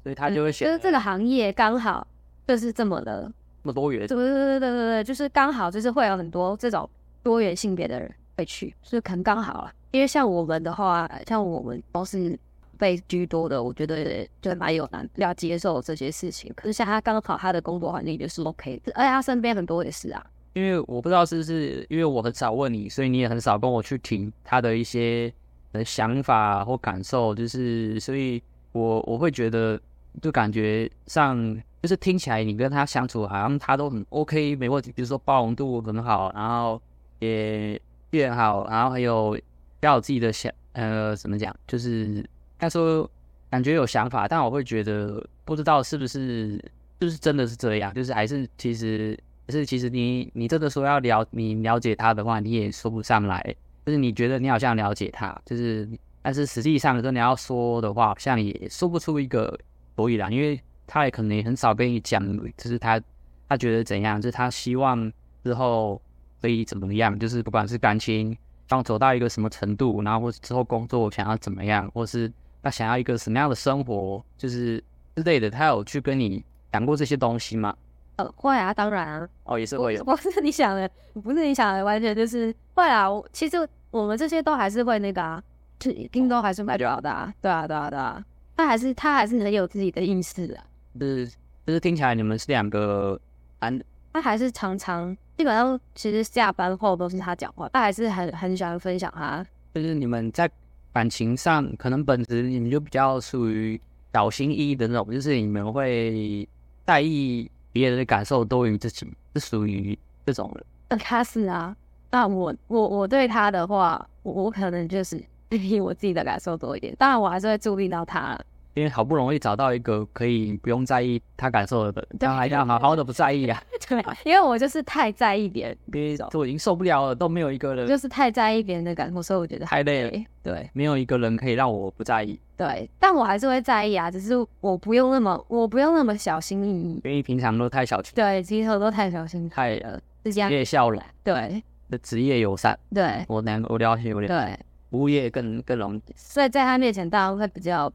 [0.02, 2.06] 所以他就会选，就是这个行业刚好
[2.46, 3.32] 就是这么的。
[3.62, 6.88] 这么多元，对对对对对对，就是刚好就是会有很多这种
[7.22, 9.72] 多元性别的人会去，所以可能刚好了。
[9.96, 12.38] 因为像我们的话，像我们都是
[12.76, 16.52] 被居多的，我觉得就蛮有难要接受这些事情。
[16.54, 20.22] 可是像他刚好他的工作环境就是 OK，而且他身边很多也是啊。
[20.52, 25.32] 因为我不知道是不是因为我很少问你，所以你也很少跟我去听他的一些
[25.72, 29.80] 的想法或感受，就是所以我我会觉得
[30.20, 31.58] 就感觉上。
[31.82, 36.82] 就是听起来你跟他相处好像他都很 OK 没问题，比如说包容度很好，然后
[37.20, 37.80] 也
[38.10, 39.38] 变好，然后还有
[39.80, 42.24] 要有自己的想呃怎么讲，就是
[42.58, 43.08] 他说
[43.50, 46.62] 感觉有想法，但我会觉得不知道是不是
[47.00, 55.88] 就是真的是这样，就是还是其实还是其实你你真的说要了你了解他的话，你也说不上来，就是你觉得你好像了解他，就是
[56.22, 59.58] 但是实际上真的要说的话，好像也说不出一个
[59.96, 60.60] 所以然，因为。
[60.88, 62.24] 他也可能也很少跟你讲，
[62.56, 63.02] 就是他
[63.48, 65.12] 他觉得怎样，就是他希望
[65.42, 66.00] 之后
[66.40, 72.30] 可以怎么样，就是不管是感情想走到一个什么程度，然后或是之后工作想要怎么样，或是
[72.62, 74.82] 他想要一个什么样的生活，就是
[75.14, 77.76] 之类的，他有去跟你讲过这些东西吗？
[78.16, 80.90] 呃，会啊，当然啊，哦，也是会有， 不是你想的，
[81.22, 83.10] 不是你想的，完全就是会啊。
[83.10, 83.56] 我其实
[83.90, 85.42] 我们这些都还是会那个啊，
[85.78, 88.24] 就一定都还是蛮重要的啊，对啊，对啊，对啊，
[88.56, 90.58] 他还是他还是很有自己的意识的。
[90.98, 91.26] 是，
[91.66, 93.20] 就是听起来你们是两个
[93.60, 93.78] 男，
[94.16, 99.44] 他还是常常基本上其实下班后都是他讲话，他还是很很喜欢分享他。
[99.74, 100.50] 就是你们在
[100.94, 103.78] 感情上可能本质你们就比较属于
[104.14, 106.48] 小心翼翼的那种，就是你们会
[106.86, 110.64] 在意别人的感受多于自己，是属于这种人。
[110.88, 111.76] 那他是啊，
[112.10, 118.40] 那我我我对他的话，我我可能就是 比我自己的感受多一点，当然我还是会注意到他。
[118.76, 123.58] 因为好不容易找到一个可以不用在意他感受的人，他还要好好的不在意啊。
[123.88, 130.24] 对， 因为我就是太在意别人，因为我已经受不了了，都没有一个人，就是太在意别人的感受，所以我觉得太累了。
[130.42, 132.38] 对，没有一个人可以让我不在意。
[132.54, 138.12] 对，但我还是会在意啊，只是我不用那么，我不用那么小心翼翼，因为平常都太小心。
[138.14, 140.50] 对，其实我都太小心，太呃，是这样。
[140.50, 144.34] 职业笑容，对，的职业友善，对，我两个我了解，我了解。
[144.34, 144.58] 对，
[144.90, 147.90] 服务业更更容易，所以在他面前，大家会比较。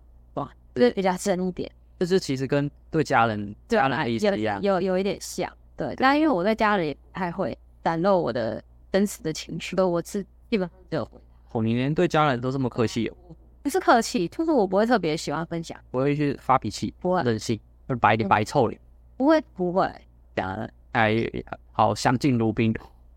[0.75, 5.51] 就是比较深一点，就是其实跟对家人、家人的意思一样，有有，有一点像。
[5.75, 11.10] 对，但因为我对家人也不太会袒露我的真实的情绪，所以我是基本上就
[11.51, 13.15] 哦，你连对家人都这么客气哦？
[13.63, 18.79] 不是客气，就是我不会特别喜欢分享，不会去发脾气，不会任性，就是摆脸白臭脸，
[19.17, 19.91] 不会不会，
[20.36, 21.23] 讲的哎，
[21.71, 22.73] 好相敬如宾，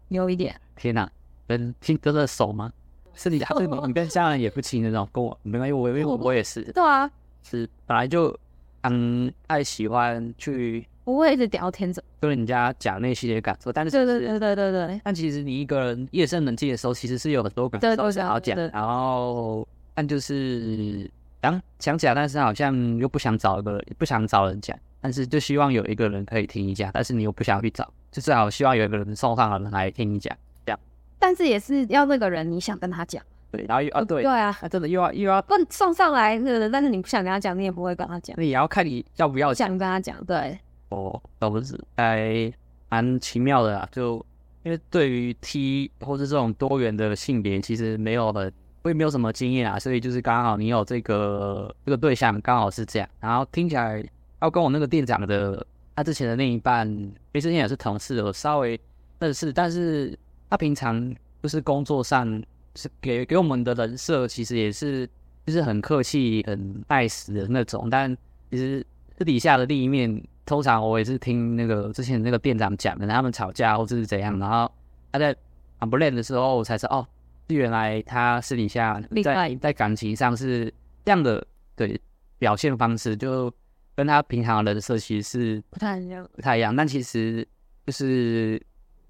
[0.09, 0.59] 有一点。
[0.77, 1.11] 天哪，
[1.47, 2.73] 跟亲哥的手吗？
[3.15, 7.11] 是你，是你，你跟家人也不亲那种，跟我没关系，我因为我我也是，对啊。
[7.49, 8.37] 是本来就
[8.83, 13.73] 嗯爱喜欢去，不会一直聊天，跟人家讲那些的感受。
[13.73, 15.01] 但是对对对对对对。
[15.05, 18.57] 但其实你一个人夜深人静的时候，其实是有很多感受想要讲。
[18.71, 21.09] 然后但就是
[21.43, 24.77] 想想讲，但是好像又不想找一个人，不想找人讲。
[25.01, 30.81] 但是就希望有一个人可以听一下，但是你又不想去找，就最好希望有一个人送上人来听一下，这样。
[31.19, 33.23] 但是也是要那个人，你想跟他讲。
[33.57, 38.35] 对，然后又啊，对，对啊，真的又要又要不送上来那个人，但是你不想跟他讲，你也不会跟他讲。
[38.37, 40.23] 那也要看你要不要想跟他讲。
[40.25, 42.53] 对，哦，都不是，哎，
[42.89, 43.89] 蛮奇妙的啊。
[43.93, 44.25] 就
[44.63, 53.09] 因为对于 T 或是这种多元的性别，其实没有很，我也没有什么经验啊，所以就是刚好你有这个这个对象，刚好是这样。
[53.21, 54.05] 然后听起来，
[54.41, 55.65] 要跟我那个店长的
[55.95, 56.89] 他之前的另一半，
[57.33, 58.81] 其实也是同事，我稍微
[59.21, 60.19] 认识，但是
[60.51, 62.43] 他平常就是工作上。
[62.75, 65.09] 是给给我们的人设，其实也是
[65.47, 67.89] 就是很客气、很 nice 的那种。
[67.89, 68.17] 但
[68.51, 68.85] 其实
[69.17, 74.39] 私底下的另一面，通常我也是听那个之前那个店长讲的，他们吵架或者是怎样。
[74.39, 74.71] 然后
[75.13, 75.35] 他在
[75.81, 77.07] unblend 的时候，我才知道哦，
[77.49, 80.73] 原来他私底下在在感情上是
[81.05, 82.01] 这样的对
[82.39, 83.53] 表现方式，就
[83.95, 86.75] 跟他平常的人设其实是不太一样，不太一样。
[86.75, 87.47] 但其实
[87.87, 88.61] 就是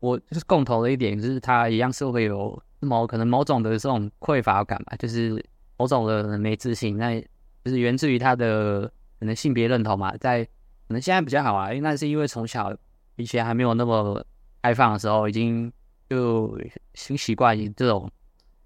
[0.01, 2.63] 我就是共同的一点，就是他一样是会有。
[2.85, 5.45] 某可能某种的这种匮乏感吧，就是
[5.77, 7.21] 某种的没自信，那
[7.65, 8.83] 就是源自于他的
[9.19, 10.51] 可能性别认同嘛，在可
[10.89, 12.77] 能现在比较好啊，因为那是因为从小
[13.17, 14.25] 以前还没有那么
[14.63, 15.73] 开放的时候，已经
[16.09, 16.59] 就
[16.95, 18.11] 新习惯这种，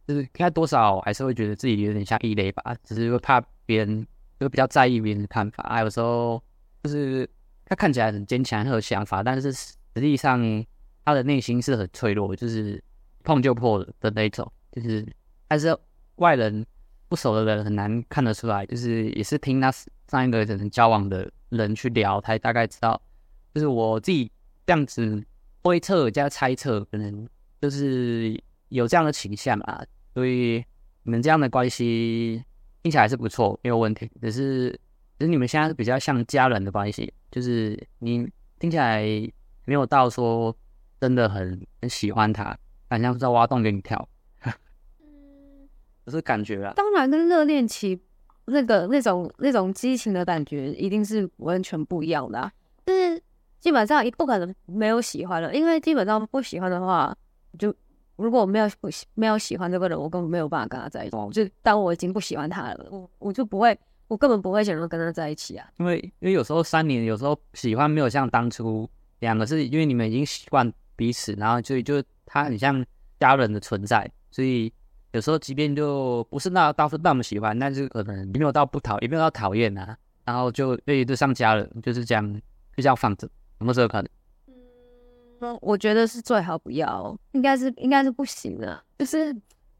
[0.06, 4.06] 就是应该多少还是会觉得自己有点像异类吧，只是会怕别人
[4.40, 6.42] 就比较在意别人的看法，还有时候
[6.82, 7.28] 就是
[7.64, 10.40] 他看起来很坚强，很有想法，但是实际上
[11.04, 12.82] 他的内心是很脆弱，就是。
[13.28, 15.06] 碰就破的的那种，就是
[15.46, 15.76] 但是
[16.16, 16.64] 外人
[17.10, 19.70] 不熟的人很难看得出来，就是也是听他
[20.08, 22.98] 上一个人交往的人去聊，才大概知道，
[23.52, 24.32] 就是我自己
[24.64, 25.22] 这样子
[25.62, 27.28] 推测加猜测，可能
[27.60, 29.84] 就是有这样的倾向啊。
[30.14, 30.64] 所以
[31.02, 32.42] 你们这样的关系
[32.82, 34.10] 听起来是不错，没有问题。
[34.22, 34.70] 只是
[35.18, 38.26] 只是你们现在是比较像家人的关系，就是你
[38.58, 39.02] 听起来
[39.66, 40.56] 没有到说
[40.98, 42.56] 真的很很喜欢他。
[42.88, 44.08] 好像是在挖洞给你跳，
[45.00, 45.68] 嗯，
[46.06, 46.72] 只是感觉啊。
[46.74, 48.00] 当然，跟热恋期
[48.46, 52.52] 那个那种那种激情的感觉一定是完全不一样的啊。
[52.84, 53.22] 但是
[53.60, 57.14] 基本上也不可能没有喜欢了，因为基本上不喜欢的话，
[57.58, 57.74] 就
[58.16, 61.16] 如果我没有喜没有喜欢这个人，我根本没有办法跟他在一起。
[61.32, 65.68] 就当我已经不喜欢他了，我我就不会，我根本不会想要跟他在一起啊。
[65.78, 68.88] 因为因为有时候三年，有时候喜欢没有像当初
[69.20, 72.02] 两个，是因为你们已经习惯彼此，然后就就。
[72.30, 72.84] 他很像
[73.18, 74.70] 家人的存在，所以
[75.12, 79.96] 有时候即便就不是那到那么喜欢，但是可能也没有到不讨，也没有到讨厌啊。
[80.26, 82.34] 然后就对就像家人，就是这样
[82.76, 83.26] 就这样放着，
[83.60, 84.10] 有没有这个可能？
[85.40, 88.84] 嗯，我觉得是最好不要，应该是应该是不行的。
[88.98, 89.32] 就是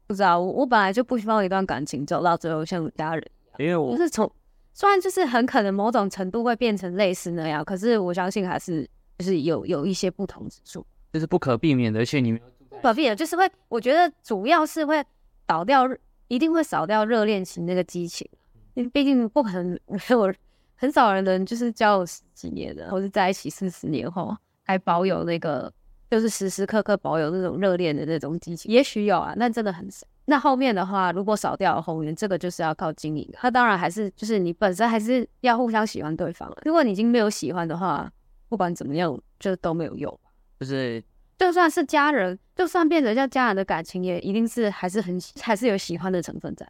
[0.07, 4.27] 不知道我我本来就不希望一段感情走到最后像家人一样，因为我就是从
[4.73, 8.89] 虽然就是很可能某种程度会变成类似那样，可是我相信还是
[9.19, 10.83] 就是有有一些不同之处。
[11.11, 15.03] 这是不可避免的，而且你们不可避免就是会，我觉得主要是会
[15.45, 15.87] 倒掉，
[16.27, 18.29] 一定会少掉热恋期那个激情，
[18.75, 20.33] 因为毕竟不可能 没有
[20.75, 25.71] 很少人能就是交往十几年的，或是在一起四十年后还保有那个，
[26.09, 30.05] 就是时时刻刻保有那种热恋的那种激情，也许有啊，那真的很少。
[30.25, 33.27] 那后面的话，如果少掉了后面，这个就是要靠经营。
[33.41, 36.47] 那当然还是就是你本身还是要互相喜欢对方。
[36.63, 38.07] 如果你已经没有喜欢的话，
[38.47, 40.19] 不管怎么样，就都没有用。
[40.59, 41.03] 就是，
[41.37, 46.67] 就算是家人，就算变成像家人的感情，也一定是还是很还是有喜欢的成分在。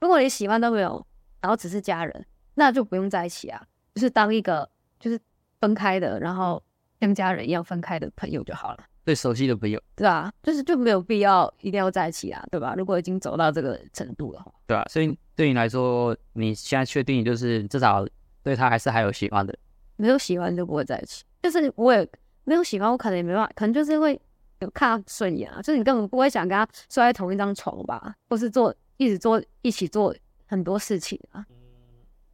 [0.00, 1.04] 如果你喜欢都没有，
[1.40, 3.60] 然后只是家人，那就不用在一起啊，
[3.94, 4.68] 就是当一个
[5.00, 5.18] 就是
[5.60, 6.62] 分开的，然后
[7.00, 8.84] 像家人一样分开的朋友就好了。
[9.04, 12.74] 最熟悉的朋友，对啊，就是就没有必要一定要在一起啊，对吧？
[12.74, 18.06] 如果已经走到这个程度了，对啊，所以对你来说，你现在确定就是至少
[18.42, 19.54] 对他还是还有喜欢的？
[19.96, 21.22] 没有喜欢就不会在一起。
[21.42, 22.08] 就是我也
[22.44, 24.20] 没有喜欢，我可能也没办法，可能就是因为
[24.60, 25.60] 有看他顺眼啊。
[25.60, 30.14] 就是你根本不会想跟他睡在同一张床吧，或是做一直做一起做
[30.46, 31.44] 很多事情啊。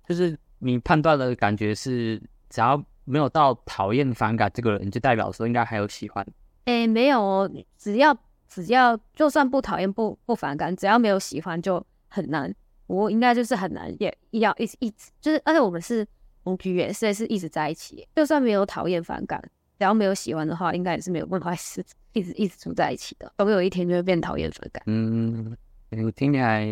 [0.09, 6.27] 就是你判断的感觉是，只要没有到讨厌反感这个人，就代表说应该还有喜欢。
[6.67, 8.17] 诶，没有哦，只要
[8.49, 12.53] 只要就算不讨厌不不反感，只要没有喜欢就很难。
[12.87, 16.05] 我应该就是很难，也要一直一直就是，而且我们是
[16.43, 19.41] 同居也是是一直在一起，就算没有讨厌反感，
[19.81, 23.33] 只要没有喜欢的话，应该也是没有办法是一直一直住在一起的。
[23.39, 24.83] 总有一天就会变讨厌反感。
[24.85, 25.57] 嗯，
[25.91, 26.67] 我听起来，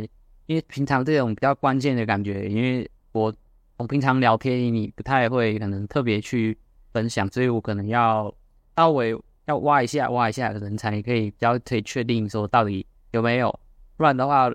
[0.45, 3.35] 因为平常这种比较关键的感觉，因为我
[3.79, 6.55] 我平常聊天你不太会可能特别去
[6.93, 8.33] 分享，所以我可能要
[8.77, 9.19] 稍微。
[9.47, 13.49] 要挖一下，挖一下，可能才可以比较可以确定说到底有没有，
[13.97, 14.53] 不然的话，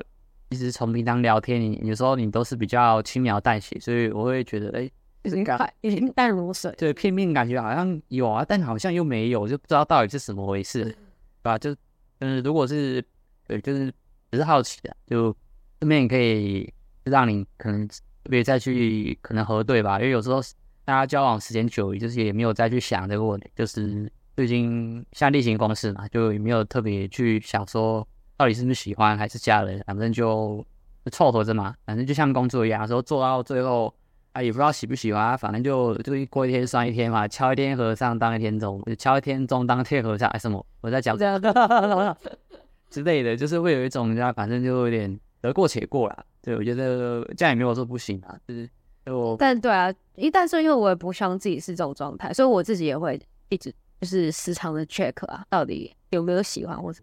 [0.51, 4.87] 其实从平常聊天，你有时候你都是比较轻描淡写，所以我会觉得，哎，
[5.29, 10.95] 是感平淡如水，对，片面感觉好像有啊，但好像又没有，就不知道到底是怎么回事，对
[11.41, 11.57] 吧？
[11.57, 11.75] 就
[12.19, 13.03] 嗯，如果是
[13.47, 13.93] 对，就是
[14.31, 15.35] 只是好奇的，就
[15.79, 17.95] 顺便也可以让你可能特
[18.29, 20.41] 别再去可能核对吧，因为有时候
[20.85, 24.11] 大家交往时间久，就是也没有再去想这个问题，就是。
[24.35, 30.65] 最近像例行公事嘛，就也没有特别去想说到底是不是喜欢还是家人，反正就
[31.11, 31.75] 凑合着嘛。
[31.85, 33.93] 反正就像工作一样，说做到最后
[34.33, 40.63] 啊，也不知道喜不喜欢，反正就就过一天算一天嘛，敲一天和尚当一天钟，敲一天钟当天和尚，什么？
[40.81, 41.39] 我在讲这样
[42.89, 46.25] 之类的，就是会有一种人家，反正就有点得过且过啦。
[46.41, 48.69] 对，我觉得这样也没有说不行啊，就是
[49.05, 53.19] 就但对啊，一旦是因为我也不希望自己是这种状态，所以我自己也会
[53.49, 53.73] 一直。
[54.01, 57.01] 就是时常的 check 啊，到底有没有喜欢或者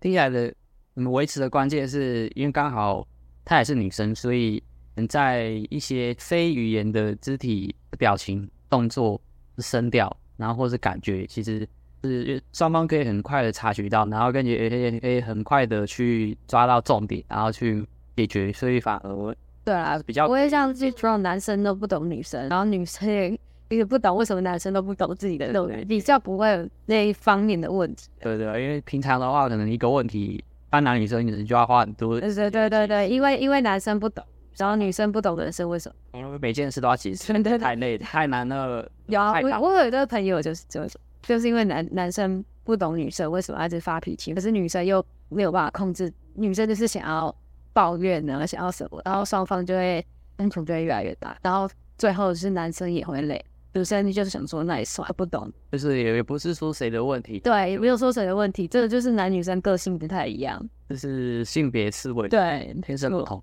[0.00, 0.52] 听起来的，
[0.96, 3.06] 嗯，维持的关键是因为刚好
[3.44, 4.71] 她也是女生，所以能
[5.08, 9.20] 在一些非语言的肢体表情、动作、
[9.58, 11.66] 声调，然后或是感觉，其实
[12.02, 17.86] 是双方可以很快的察觉到，然后跟也可以可以很快的去抓到重点，然后去
[18.16, 23.38] 解决，所以反而对啊，比较不会像这种男生都不懂女生，然后女生也。
[23.68, 28.06] 也不懂为什么男生都不懂自己的那种人，比较不会有那一方面的问题。
[28.20, 32.20] 对对，因为平常的话，可能一个问题，班男女生你就要花很多。
[32.20, 34.22] 对对对对对，因为因为男生不懂，
[34.56, 36.18] 然后女生不懂的是为什么？
[36.18, 38.88] 因为每件事都要解释，太累太难了。
[39.06, 47.34] 有啊，我我有一个朋友就是就是就是因为男男生不懂女生为什么一直发脾气，可是女生又没有办法控制，女生就是想要
[47.72, 50.04] 抱怨呢，想要什么，然后双方就会
[50.38, 53.44] 冲突就会越来越大，然后最后是男生也会累。
[53.74, 63.42] 女生就是想说那也算不懂，就是也也不是说谁的问题，对，也没有说谁的问题，这个就是男女生个性不太一样，就是性别思维，对，天生不同。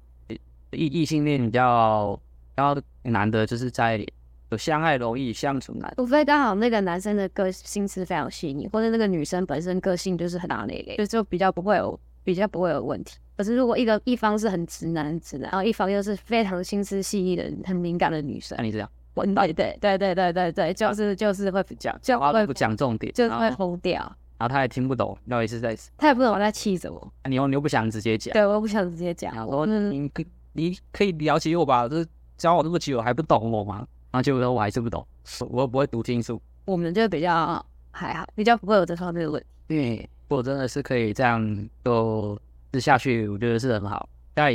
[0.71, 2.19] 异异性恋比较
[2.55, 4.05] 比较难的，就是在
[4.51, 13.17] 有相爱容易相处难，除非刚好那个男生的个性是非常细腻，或者那个女生本身个性就是很大咧咧，就就比较不会有比较不会有问题。
[13.37, 18.89] 可是如果一个一方是很直男直男，然后一方又是非常心思细腻的很敏感的女生，那你这样。
[19.15, 23.99] 对对对对对对对，就是就是会讲，就会不讲重点，就是会疯掉，
[24.37, 30.23] 然后他也听不懂到底是在，他也不懂我在气什么，你又你又不想直接讲，对，我又不想直接讲，我说你可
[30.59, 32.05] 你可以了解我吧，这
[32.37, 33.77] 交往那么久还不懂我吗？
[34.11, 35.05] 然后结果说我还是不懂，
[35.49, 39.47] 我又不会读清楚，我们就比较还好，比较不会有这方面的问题。
[39.67, 42.39] 对，如果真的是可以这样就
[42.73, 44.51] 试下去，我觉得是很好，但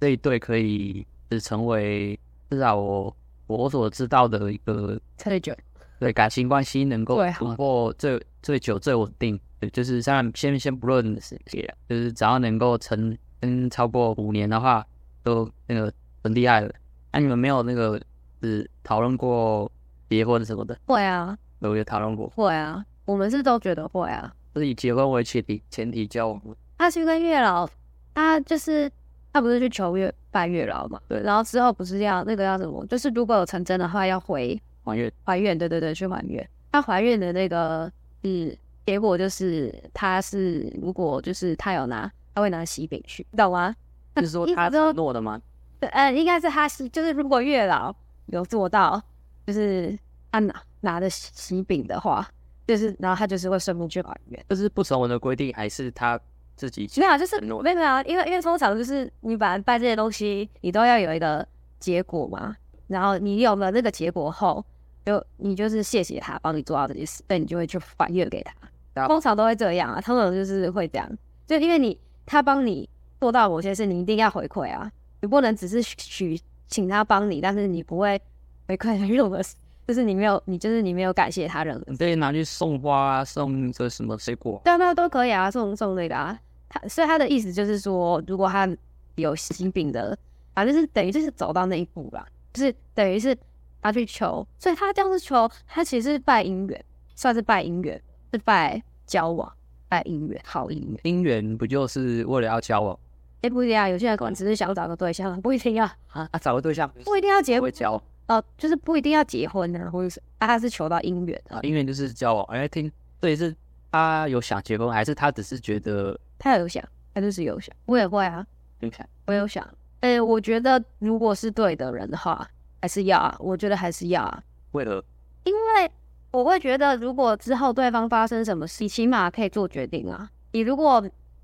[0.00, 2.18] 这一对可以是成为
[2.50, 3.14] 至少我。
[3.46, 5.56] 我所知道的一个最久，
[5.98, 14.86] 对感情关系能够度过最最久最稳定，对，就是像先先不论是谁，就是只要能够成嗯超过五年的话，
[15.28, 16.72] 都那个很厉害了。
[17.12, 18.00] 那、啊、你们没有那个
[18.42, 19.70] 是讨论过
[20.08, 20.78] 结婚什么的？
[20.86, 22.28] 会啊，有有讨论过？
[22.34, 26.42] 会啊，我们是都觉得会啊，是以结婚为前提前提交往。
[26.76, 27.68] 他去跟月老，
[28.14, 28.90] 他就是。
[29.30, 30.98] 他不是去求月拜月老嘛？
[31.06, 32.84] 对，然后之后不是要那个要什么？
[32.86, 35.56] 就是如果有成真的话，要回还愿还愿。
[35.56, 36.48] 对对对，去还愿。
[36.72, 37.92] 他怀孕的那个
[38.24, 43.76] 是结果就是他是如果就是他有拿，他会拿喜饼去，懂吗？
[44.16, 45.40] 就是说他承诺的吗？
[45.80, 47.94] 对，呃，应该是他是就是如果月老
[48.26, 49.00] 有做到，
[49.46, 49.98] 就是
[50.30, 52.28] 他拿拿的喜饼的话，
[52.66, 54.44] 就是然后他就是会顺便去还愿。
[54.48, 56.18] 这是不成文的规定还是他？
[56.58, 61.46] 自己没有，就是没有没有，因为因为通常就是你本来办这些东西，你都要有一个
[61.78, 62.56] 结果嘛。
[62.88, 64.64] 然后你有了那个结果后，
[65.06, 69.06] 就你就是谢谢他帮你做到这件事，对，你就会去还愿给他。
[69.06, 71.08] 通常都会这样啊，通常就是会这样，
[71.46, 71.96] 就因为你
[72.26, 72.90] 他帮你
[73.20, 74.90] 做到某些事，你一定要回馈啊，
[75.20, 78.20] 你不能只是许请他帮你，但是你不会
[78.66, 79.54] 回馈他任何事。
[79.86, 86.38] 就是你没有，你就是你没有感谢他人，你可以拿去送花啊，送这什么水果，对啊，那都可以啊，送送那个啊。
[86.68, 88.68] 他所以他的意思就是说，如果他
[89.14, 90.14] 有心病的，
[90.54, 93.34] 反正是等于就是走到那一步了，就是等于是
[93.80, 97.98] 他去求，所以他这样子求，他其实是拜姻缘，算是拜姻缘，
[98.30, 99.50] 是拜交往，
[99.88, 100.98] 拜姻缘，好姻缘。
[101.04, 102.98] 姻缘不就是为了要交往？
[103.42, 107.92] 哎，不一定啊，有些人可能只是想找个对象，不一定要啊啊，找个对象不一定要结婚交。
[107.94, 112.44] 哦、呃，就是不一定要结婚呢，或者是啊，他是求到姻缘啊，姻缘就是交往。
[112.46, 113.54] 哎，听，对，是
[113.90, 116.82] 他有想结婚，还是他只是觉得他有想，
[117.14, 117.74] 他就是有想。
[117.86, 118.46] 我也会啊，
[118.80, 119.64] 有想，我有想。
[120.00, 122.46] 哎、欸，我觉得如果是对的人的话，
[122.82, 124.42] 还是要啊，我觉得还是要啊。
[124.72, 125.02] 为了？
[125.44, 125.90] 因为
[126.30, 130.28] 我会觉得，如果之后对方发生什么事，你起码可以做决定啊。
[130.52, 131.02] 你如果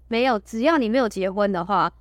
[0.09, 1.93] 没有，只要你没有结婚的话。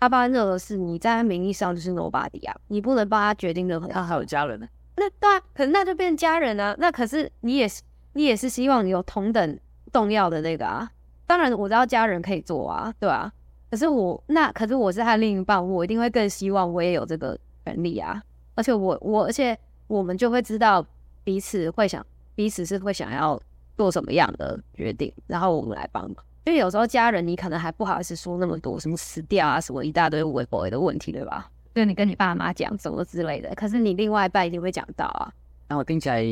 [0.00, 3.92] 他发生任何事，你在他名义上就是 nobody 啊，你不能帮他决定任何事。
[3.92, 4.66] 他还有家人呢？
[4.96, 6.74] 那对啊，可能那就变成家人啊。
[6.80, 7.82] 那可是你也是，
[8.14, 9.60] 你也是希望你有同等
[9.92, 10.90] 重要的那个啊。
[11.24, 13.32] 当然我知道家人可以做啊，对啊。
[13.70, 18.20] 可是我那可是我是他另一半，我一定会更希望我也有这个权利啊。
[18.56, 19.56] 而且我我而且
[19.86, 20.84] 我们就会知道
[21.22, 22.04] 彼此会想，
[22.34, 23.40] 彼此是会想要
[23.76, 26.16] 做什么样的决定，然后我们来帮忙。
[26.44, 31.48] 因为有时候家人，你可能还不好意思说那么多，什么死掉啊，什么一大堆微博的问题，对吧？
[31.74, 35.32] 就你跟你爸妈讲什么之类的，可是你另外一半一定会讲到啊。
[35.68, 36.22] 那我听起来，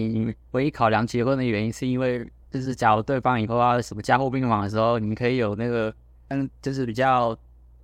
[0.50, 5.94] 唯一考量结婚的原因，是因为就是假如对方以后要什么加护病房的时候，你们可以有那个
[6.28, 7.34] 嗯，就是比较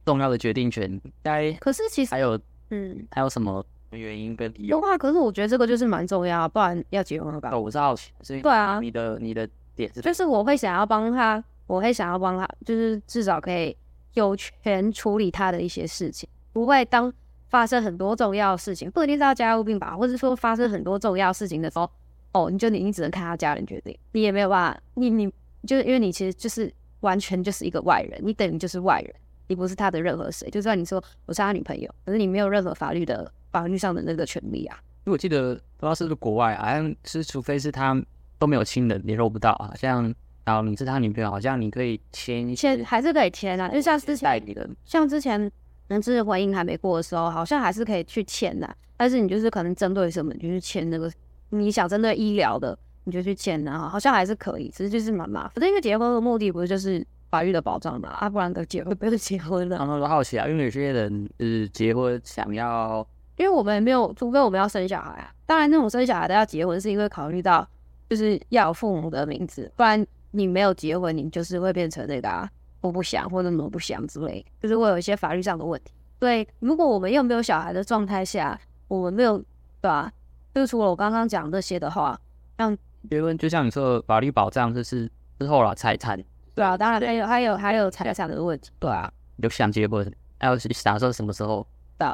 [0.04, 1.00] 重要的决定权。
[1.22, 2.38] 该可是其实还有
[2.70, 4.78] 嗯，还有什么原因跟理由？
[4.78, 7.50] 有啊，可是我觉得这个就是蛮重要，不然要结婚了吧？
[7.52, 11.42] 哦，我是好奇，所以对啊，你的你的点是，就是我会想要帮他。
[11.66, 13.76] 我会想要帮他，就是至少可以
[14.14, 17.12] 有权处理他的一些事情，不会当
[17.48, 21.90] 发生很多重要的事情，不一定是要加护病吧，或者说发生很多重要事情的时候，
[22.32, 25.32] 哦，你就你你只能看他家人决定，你也没有办法，你你
[25.66, 29.14] 就是因为你其实就是完全就是一个外人，你等于就是外人，
[29.48, 34.78] 你不是他的任何谁，就算你说我是他女朋友，可是你没有任何法律的法律上的那个权利啊。
[35.04, 38.00] 因为我记得不知道是不是国外啊，好像是除非是他
[38.38, 40.14] 都没有亲人联络不到啊，像。
[40.46, 43.68] 然后你是他女朋友，好像你可以签一签，还是可以签啊？
[43.68, 44.40] 就像之前，
[44.84, 45.50] 像之前，
[45.88, 48.76] 能知婚姻还没过的时候，好像还是可以去签的。
[48.96, 51.10] 但是你就是可能针对什么，你就去签那个。
[51.50, 55.52] 你想针对医疗的，你就去签啊，好像还是可以，只是就是蛮麻烦。
[55.56, 59.76] 反正因为结婚的目的不是就是法律的保障嘛，啊，不然的结婚不是结婚了。
[59.78, 63.04] 然后都好奇啊，因为有些人就是结婚想要，
[63.36, 65.32] 因为我们没有，除非我们要生小孩啊。
[65.44, 67.68] 当然，那种生小孩的要结婚，是因为考虑到
[68.08, 70.06] 就是要有父母的名字，不然。
[70.30, 72.48] 你没有结婚，你就是会变成那个啊，
[72.80, 75.92] 我不想或者什么不想之类，就是会有一些法律上的问题。
[76.18, 78.58] 对，如果我们又没有小孩的状态下，
[78.88, 79.44] 我们没有，对
[79.82, 80.12] 吧？
[80.54, 82.18] 就是除了我刚刚讲这些的话，
[82.56, 82.76] 像
[83.10, 86.18] 结婚，就像你说的法律保障，就是之后了财产。
[86.54, 88.70] 对啊，当然还有还有还有财产的问题。
[88.78, 91.66] 对啊，有想结婚，还有想说什么时候？
[91.98, 92.06] 对，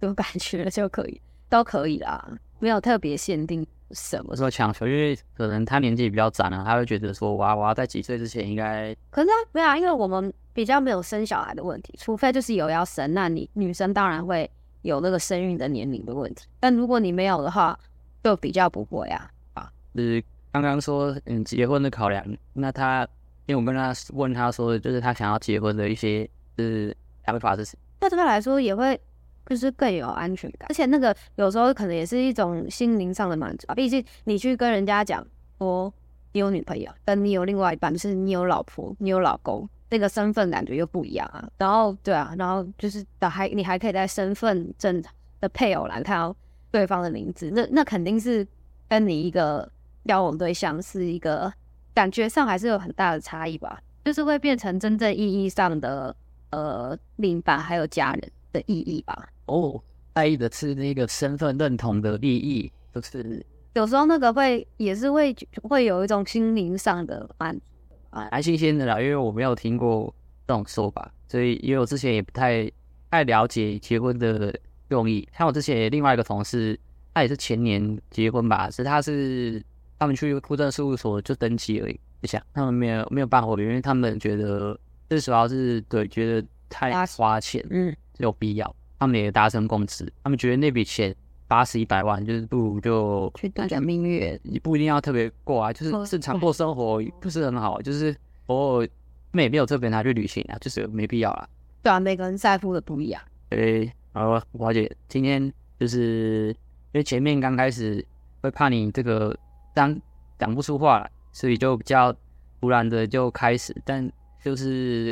[0.00, 2.26] 有感觉就可以，都可以啦，
[2.58, 3.66] 没有特别限定。
[3.90, 4.86] 什么时候强求？
[4.86, 8.94] 因为可能他年纪比较长了，他会觉得说，我要我要在几岁之前应该。
[9.10, 14.50] 可是啊，没有啊，因为我们比较没有生小孩的问题，除非就是有要生，那你女生当然会
[14.82, 16.46] 有那个生育的年龄的问题。
[16.58, 17.78] 但如果你没有的话，
[18.22, 19.30] 就比较不会啊。
[19.54, 23.06] 啊，就是刚刚说嗯结婚的考量，那他
[23.46, 26.24] 因为我跟他问他说，就是他想要结婚的一些
[26.56, 27.64] 就是想法是
[28.00, 29.00] 对他来说也会。
[29.46, 33.74] 就是更有安全感，而且那个有时候可能也是一种心灵上的满足啊。
[33.74, 35.26] 毕竟你去跟人家讲
[35.58, 35.92] 说
[36.32, 41.48] 你有女朋友，跟你有另外一半，就是你有老婆、你有老公，那个身份感觉又不一样啊。
[41.58, 45.02] 然后对啊，然后就是的还你还可以在身份证
[45.40, 46.34] 的配偶栏看到
[46.70, 48.46] 对方的名字，那那肯定是
[48.88, 49.70] 跟你一个
[50.06, 51.52] 交往对象是一个
[51.92, 53.80] 感觉上还是有很大的差异吧。
[54.04, 56.14] 就是会变成真正意义上的
[56.50, 59.30] 呃另一半还有家人的意义吧。
[59.46, 59.82] 哦，
[60.14, 67.62] 在意的是那个身份认同的利益，就是有时候那个会也是会会有一种心灵上的满足
[68.10, 70.14] 啊，蛮新鲜的啦，因为我没有听过
[70.46, 72.70] 这种说法，所以因为我之前也不太
[73.10, 74.56] 太了解结婚的
[74.88, 75.28] 用意。
[75.36, 76.78] 像我之前另外一个同事，
[77.12, 79.62] 他也是前年结婚吧，是他是
[79.98, 84.78] 他们去户政事务所就登记而已，就想他们没有没有办婚，因为他们觉得
[85.08, 88.76] 最主要是对觉得太花钱，嗯，有必要。
[89.04, 91.14] 他们也达成共识，他们觉得那笔钱
[91.46, 98.88] 八十一百万，就是不如就去度假蜜月，也不一定要特别过啊，就是正常过生活不是很好，就是偶尔
[99.30, 101.46] 没没有特别拿去旅行啊，就是没必要啦。
[101.82, 103.20] 对啊，每个人在乎的不一样。
[103.50, 106.48] 对，好，华姐，今天就是
[106.92, 108.02] 因为前面刚开始
[108.40, 109.36] 会怕你这个
[109.74, 109.94] 当
[110.38, 112.10] 讲不出话来，所以就比较
[112.58, 114.10] 突然的就开始，但
[114.42, 115.08] 就是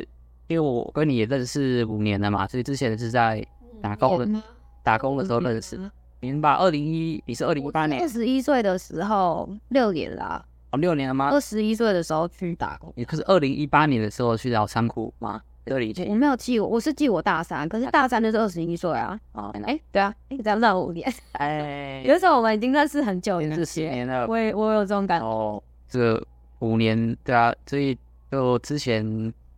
[0.46, 3.46] 因为我跟你也认识五年了嘛，所以之前是在
[3.82, 4.42] 打工的
[4.82, 5.78] 打工的时候认识。
[6.20, 10.44] 你吧，二零一，你是二零一八年二十一岁的时候，六年啦。
[10.70, 11.30] 哦，六年了吗？
[11.30, 12.92] 二十一岁的时候去打工。
[12.96, 15.42] 你可是二零一八年的时候去找仓库吗？
[15.66, 19.18] 这里我没有记，我是记我大三，可是大三就是二十一岁啊。
[19.32, 21.12] 哦，哎，对啊，哎，这样算五年。
[21.32, 24.26] 哎， 有时候我们已经认识很久，认识十年了。
[24.26, 25.26] 我也我有这种感觉。
[25.26, 26.26] 哦，这个
[26.60, 27.96] 五年，对啊，所以
[28.30, 29.04] 就之前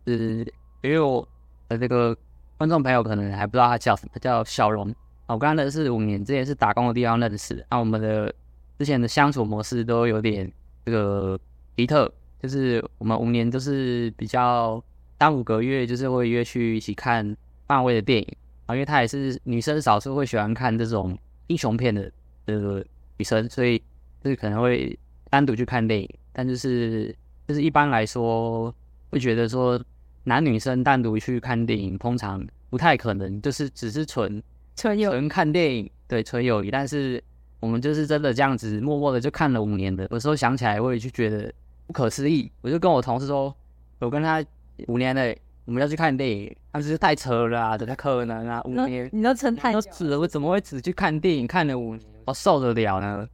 [0.05, 0.45] 是
[0.81, 1.27] 因为我
[1.69, 2.15] 的这个
[2.57, 4.93] 观众朋友可能还不知道他叫什么，他叫小龙。
[5.27, 7.65] 我刚认识五年，之前是打工的地方认识。
[7.69, 8.33] 那我们的
[8.79, 10.49] 之前的相处模式都有点
[10.85, 11.37] 这个
[11.75, 14.81] 奇特，就是我们五年都是比较
[15.19, 17.35] 三五个月就是会约去一起看
[17.67, 18.35] 漫威的电影
[18.67, 22.09] 啊，因为她也是女生少数会喜欢看这种英雄片的
[22.45, 22.85] 这个
[23.17, 23.77] 女生，所以
[24.23, 24.97] 就是可能会
[25.29, 26.09] 单独去看电影。
[26.31, 27.13] 但就是
[27.47, 28.73] 就是一般来说
[29.09, 29.81] 会觉得说
[30.25, 34.43] 男女生单独去看电影通常不太可能，就是只是纯。
[34.75, 36.69] 纯友纯看电影，对，纯友谊。
[36.69, 37.23] 但是
[37.61, 40.05] 我们就是真的这样子，默默的就看了五年的。
[40.11, 41.49] 有时候想起来，我也就觉得
[41.87, 42.51] 不可思议。
[42.59, 43.55] 我就跟我同事说，
[43.99, 44.43] 我跟他
[44.87, 48.61] 五年了，我们要去看电影，他们就是太扯了啊，怎么可能啊？
[48.65, 53.29] 五年，你都撑太久了，我怎么会只去看电影看了五年，我受得了呢？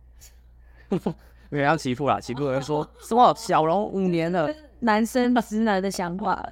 [1.50, 4.48] 没有要欺负啦，欺负人说 什么小龙五年了，
[4.82, 6.48] 男生直男的想法，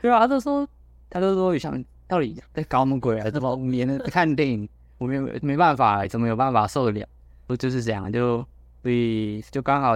[0.00, 0.68] 对啊，他就说，
[1.10, 1.84] 他就说想。
[2.10, 3.30] 到底在搞什么鬼啊？
[3.30, 7.06] 这么五年的看电影，我没有没办法，怎么有办法受得了？
[7.46, 8.10] 不就是这样？
[8.10, 8.38] 就
[8.80, 9.92] 所以就刚好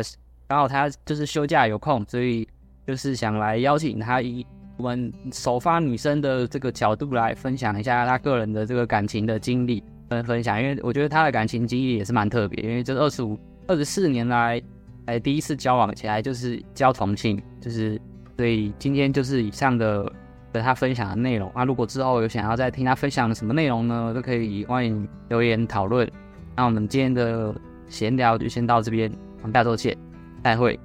[0.46, 2.46] 刚好他就是休假有空，所以
[2.86, 4.46] 就是想来邀请他以
[4.76, 14.60] 我们首发女生的这个角度来分享一下他个人的这个感情的经历跟分享，因为我觉得他的感情经历也是蛮特别，因为这二十五二十四年来
[15.06, 17.98] 来第一次交往起来就是交同性，就是
[18.36, 20.12] 所以今天就是以上的。
[20.54, 26.06] 和他分享的内容啊，如果之后有想要再听他分享的什么内容呢，都可以欢迎留言讨论。
[26.54, 27.54] 那我们今天的
[27.88, 29.10] 闲聊就先到这边，
[29.40, 29.96] 我们下周见，
[30.44, 30.78] 再会。